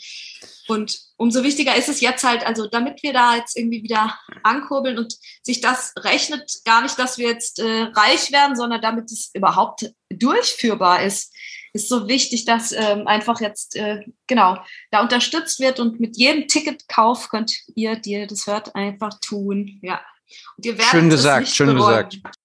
[0.71, 4.97] Und umso wichtiger ist es jetzt halt, also damit wir da jetzt irgendwie wieder ankurbeln
[4.97, 9.29] und sich das rechnet, gar nicht, dass wir jetzt äh, reich werden, sondern damit es
[9.33, 11.33] überhaupt durchführbar ist
[11.73, 14.57] ist so wichtig, dass ähm, einfach jetzt, äh, genau,
[14.91, 19.79] da unterstützt wird und mit jedem Ticketkauf könnt ihr, die ihr das hört, einfach tun.
[19.81, 20.01] Ja.
[20.57, 22.09] Und ihr werdet schön gesagt, schön bereuen.
[22.09, 22.35] gesagt.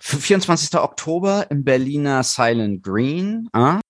[0.00, 0.78] 24.
[0.78, 3.48] Oktober im Berliner Silent Green.
[3.54, 3.80] Äh?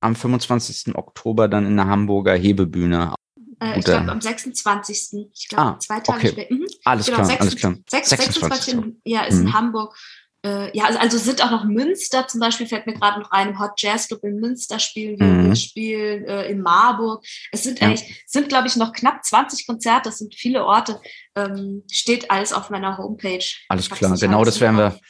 [0.00, 0.94] Am 25.
[0.94, 3.14] Oktober dann in der Hamburger Hebebühne.
[3.60, 5.28] Äh, ich glaube am 26.
[5.34, 6.28] Ich glaube ah, zwei Tage okay.
[6.28, 6.54] später.
[6.54, 6.66] Mhm.
[6.84, 9.46] Alles, genau, klar, 26, alles klar, 26, 26 ja, ist mhm.
[9.46, 9.96] in Hamburg.
[10.44, 13.48] Äh, ja, also, also sind auch noch Münster zum Beispiel, fällt mir gerade noch ein,
[13.48, 15.56] im Hot Jazz Club in Münster spielen wir, mhm.
[15.56, 17.24] spielen äh, in Marburg.
[17.50, 17.88] Es sind ja.
[17.88, 21.00] eigentlich, sind glaube ich noch knapp 20 Konzerte, das sind viele Orte,
[21.34, 23.44] ähm, steht alles auf meiner Homepage.
[23.68, 25.00] Alles klar, genau das werden wir,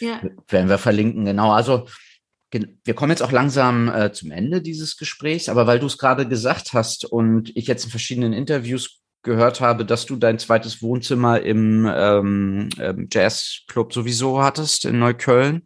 [0.00, 0.20] ja.
[0.48, 1.52] werden wir verlinken, genau.
[1.52, 1.86] Also
[2.84, 6.26] wir kommen jetzt auch langsam äh, zum Ende dieses Gesprächs, aber weil du es gerade
[6.26, 11.40] gesagt hast und ich jetzt in verschiedenen Interviews gehört habe, dass du dein zweites Wohnzimmer
[11.40, 15.62] im ähm, ähm, Jazzclub sowieso hattest in Neukölln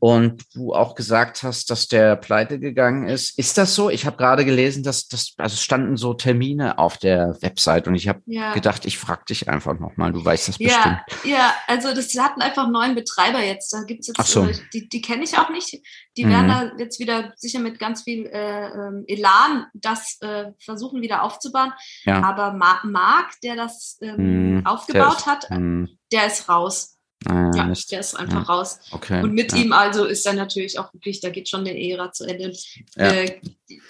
[0.00, 3.36] und du auch gesagt hast, dass der pleite gegangen ist.
[3.36, 3.90] Ist das so?
[3.90, 8.06] Ich habe gerade gelesen, dass das, also standen so Termine auf der Website und ich
[8.06, 8.52] habe ja.
[8.52, 10.12] gedacht, ich frage dich einfach nochmal.
[10.12, 11.00] Du weißt das bestimmt.
[11.24, 13.72] Ja, also das hatten einfach neuen Betreiber jetzt.
[13.72, 14.46] Da gibt's jetzt, so.
[14.46, 15.82] äh, die, die kenne ich auch nicht.
[16.16, 16.30] Die mhm.
[16.30, 21.24] werden da jetzt wieder sicher mit ganz viel äh, ähm, Elan das äh, versuchen wieder
[21.24, 21.72] aufzubauen.
[22.04, 22.22] Ja.
[22.22, 24.66] Aber Marc, der das ähm, mhm.
[24.66, 25.88] aufgebaut ist, hat, mhm.
[26.12, 26.97] der ist raus.
[27.26, 27.90] Ah, ja, Mist.
[27.90, 28.54] der ist einfach ja.
[28.54, 28.78] raus.
[28.92, 29.22] Okay.
[29.22, 29.58] Und mit ja.
[29.58, 32.56] ihm also ist er natürlich auch wirklich, da geht schon der Ära zu Ende.
[32.96, 33.10] Ja.
[33.10, 33.40] Äh,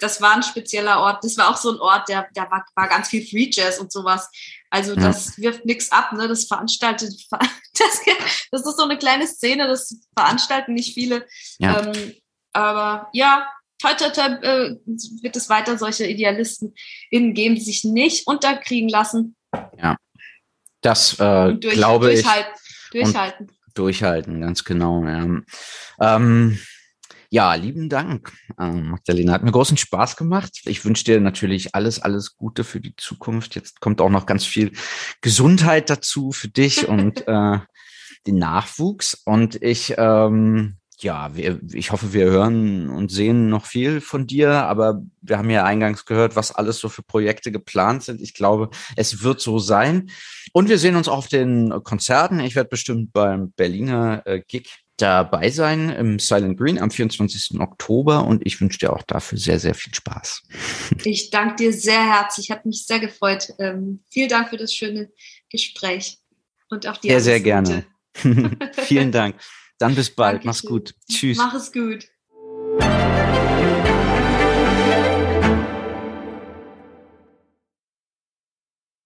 [0.01, 1.23] das war ein spezieller Ort.
[1.23, 3.91] Das war auch so ein Ort, der, der war, war ganz viel Free Jazz und
[3.91, 4.29] sowas.
[4.71, 6.27] Also das wirft nichts ab, ne?
[6.27, 8.01] Das veranstaltet, das,
[8.51, 11.27] das ist so eine kleine Szene, das veranstalten nicht viele.
[11.59, 12.13] Ähm,
[12.53, 13.47] aber ja,
[13.79, 14.75] toi, toi, toi, äh,
[15.21, 16.73] wird es weiter solche Idealisten
[17.11, 19.35] innen geben, die sich nicht unterkriegen lassen.
[19.77, 19.97] Ja.
[20.81, 22.25] Das äh, durch, glaube ich.
[22.91, 23.51] Durchhalten.
[23.73, 25.03] durchhalten, ganz genau.
[25.05, 25.41] Ja.
[26.01, 26.59] Ähm,
[27.31, 29.33] ja, lieben Dank, ähm, Magdalena.
[29.33, 30.61] Hat mir großen Spaß gemacht.
[30.65, 33.53] Ich wünsche dir natürlich alles, alles Gute für die Zukunft.
[33.53, 34.71] Jetzt kommt auch noch ganz viel
[35.21, 37.59] Gesundheit dazu für dich und äh,
[38.25, 39.21] den Nachwuchs.
[39.25, 44.51] Und ich ähm, ja, wir, ich hoffe, wir hören und sehen noch viel von dir,
[44.51, 48.21] aber wir haben ja eingangs gehört, was alles so für Projekte geplant sind.
[48.21, 50.09] Ich glaube, es wird so sein.
[50.53, 52.39] Und wir sehen uns auf den Konzerten.
[52.39, 57.59] Ich werde bestimmt beim Berliner äh, Gig dabei sein im Silent Green am 24.
[57.59, 60.43] Oktober und ich wünsche dir auch dafür sehr, sehr viel Spaß.
[61.05, 63.53] Ich danke dir sehr herzlich, hat mich sehr gefreut.
[63.59, 65.11] Ähm, vielen Dank für das schöne
[65.49, 66.17] Gespräch
[66.69, 67.11] und auch dir.
[67.11, 67.85] Sehr, sehr gerne.
[68.73, 69.35] Vielen Dank.
[69.79, 70.45] Dann bis bald.
[70.45, 70.47] Dankeschön.
[70.47, 70.95] Mach's gut.
[71.09, 71.37] Tschüss.
[71.37, 72.05] Mach es gut.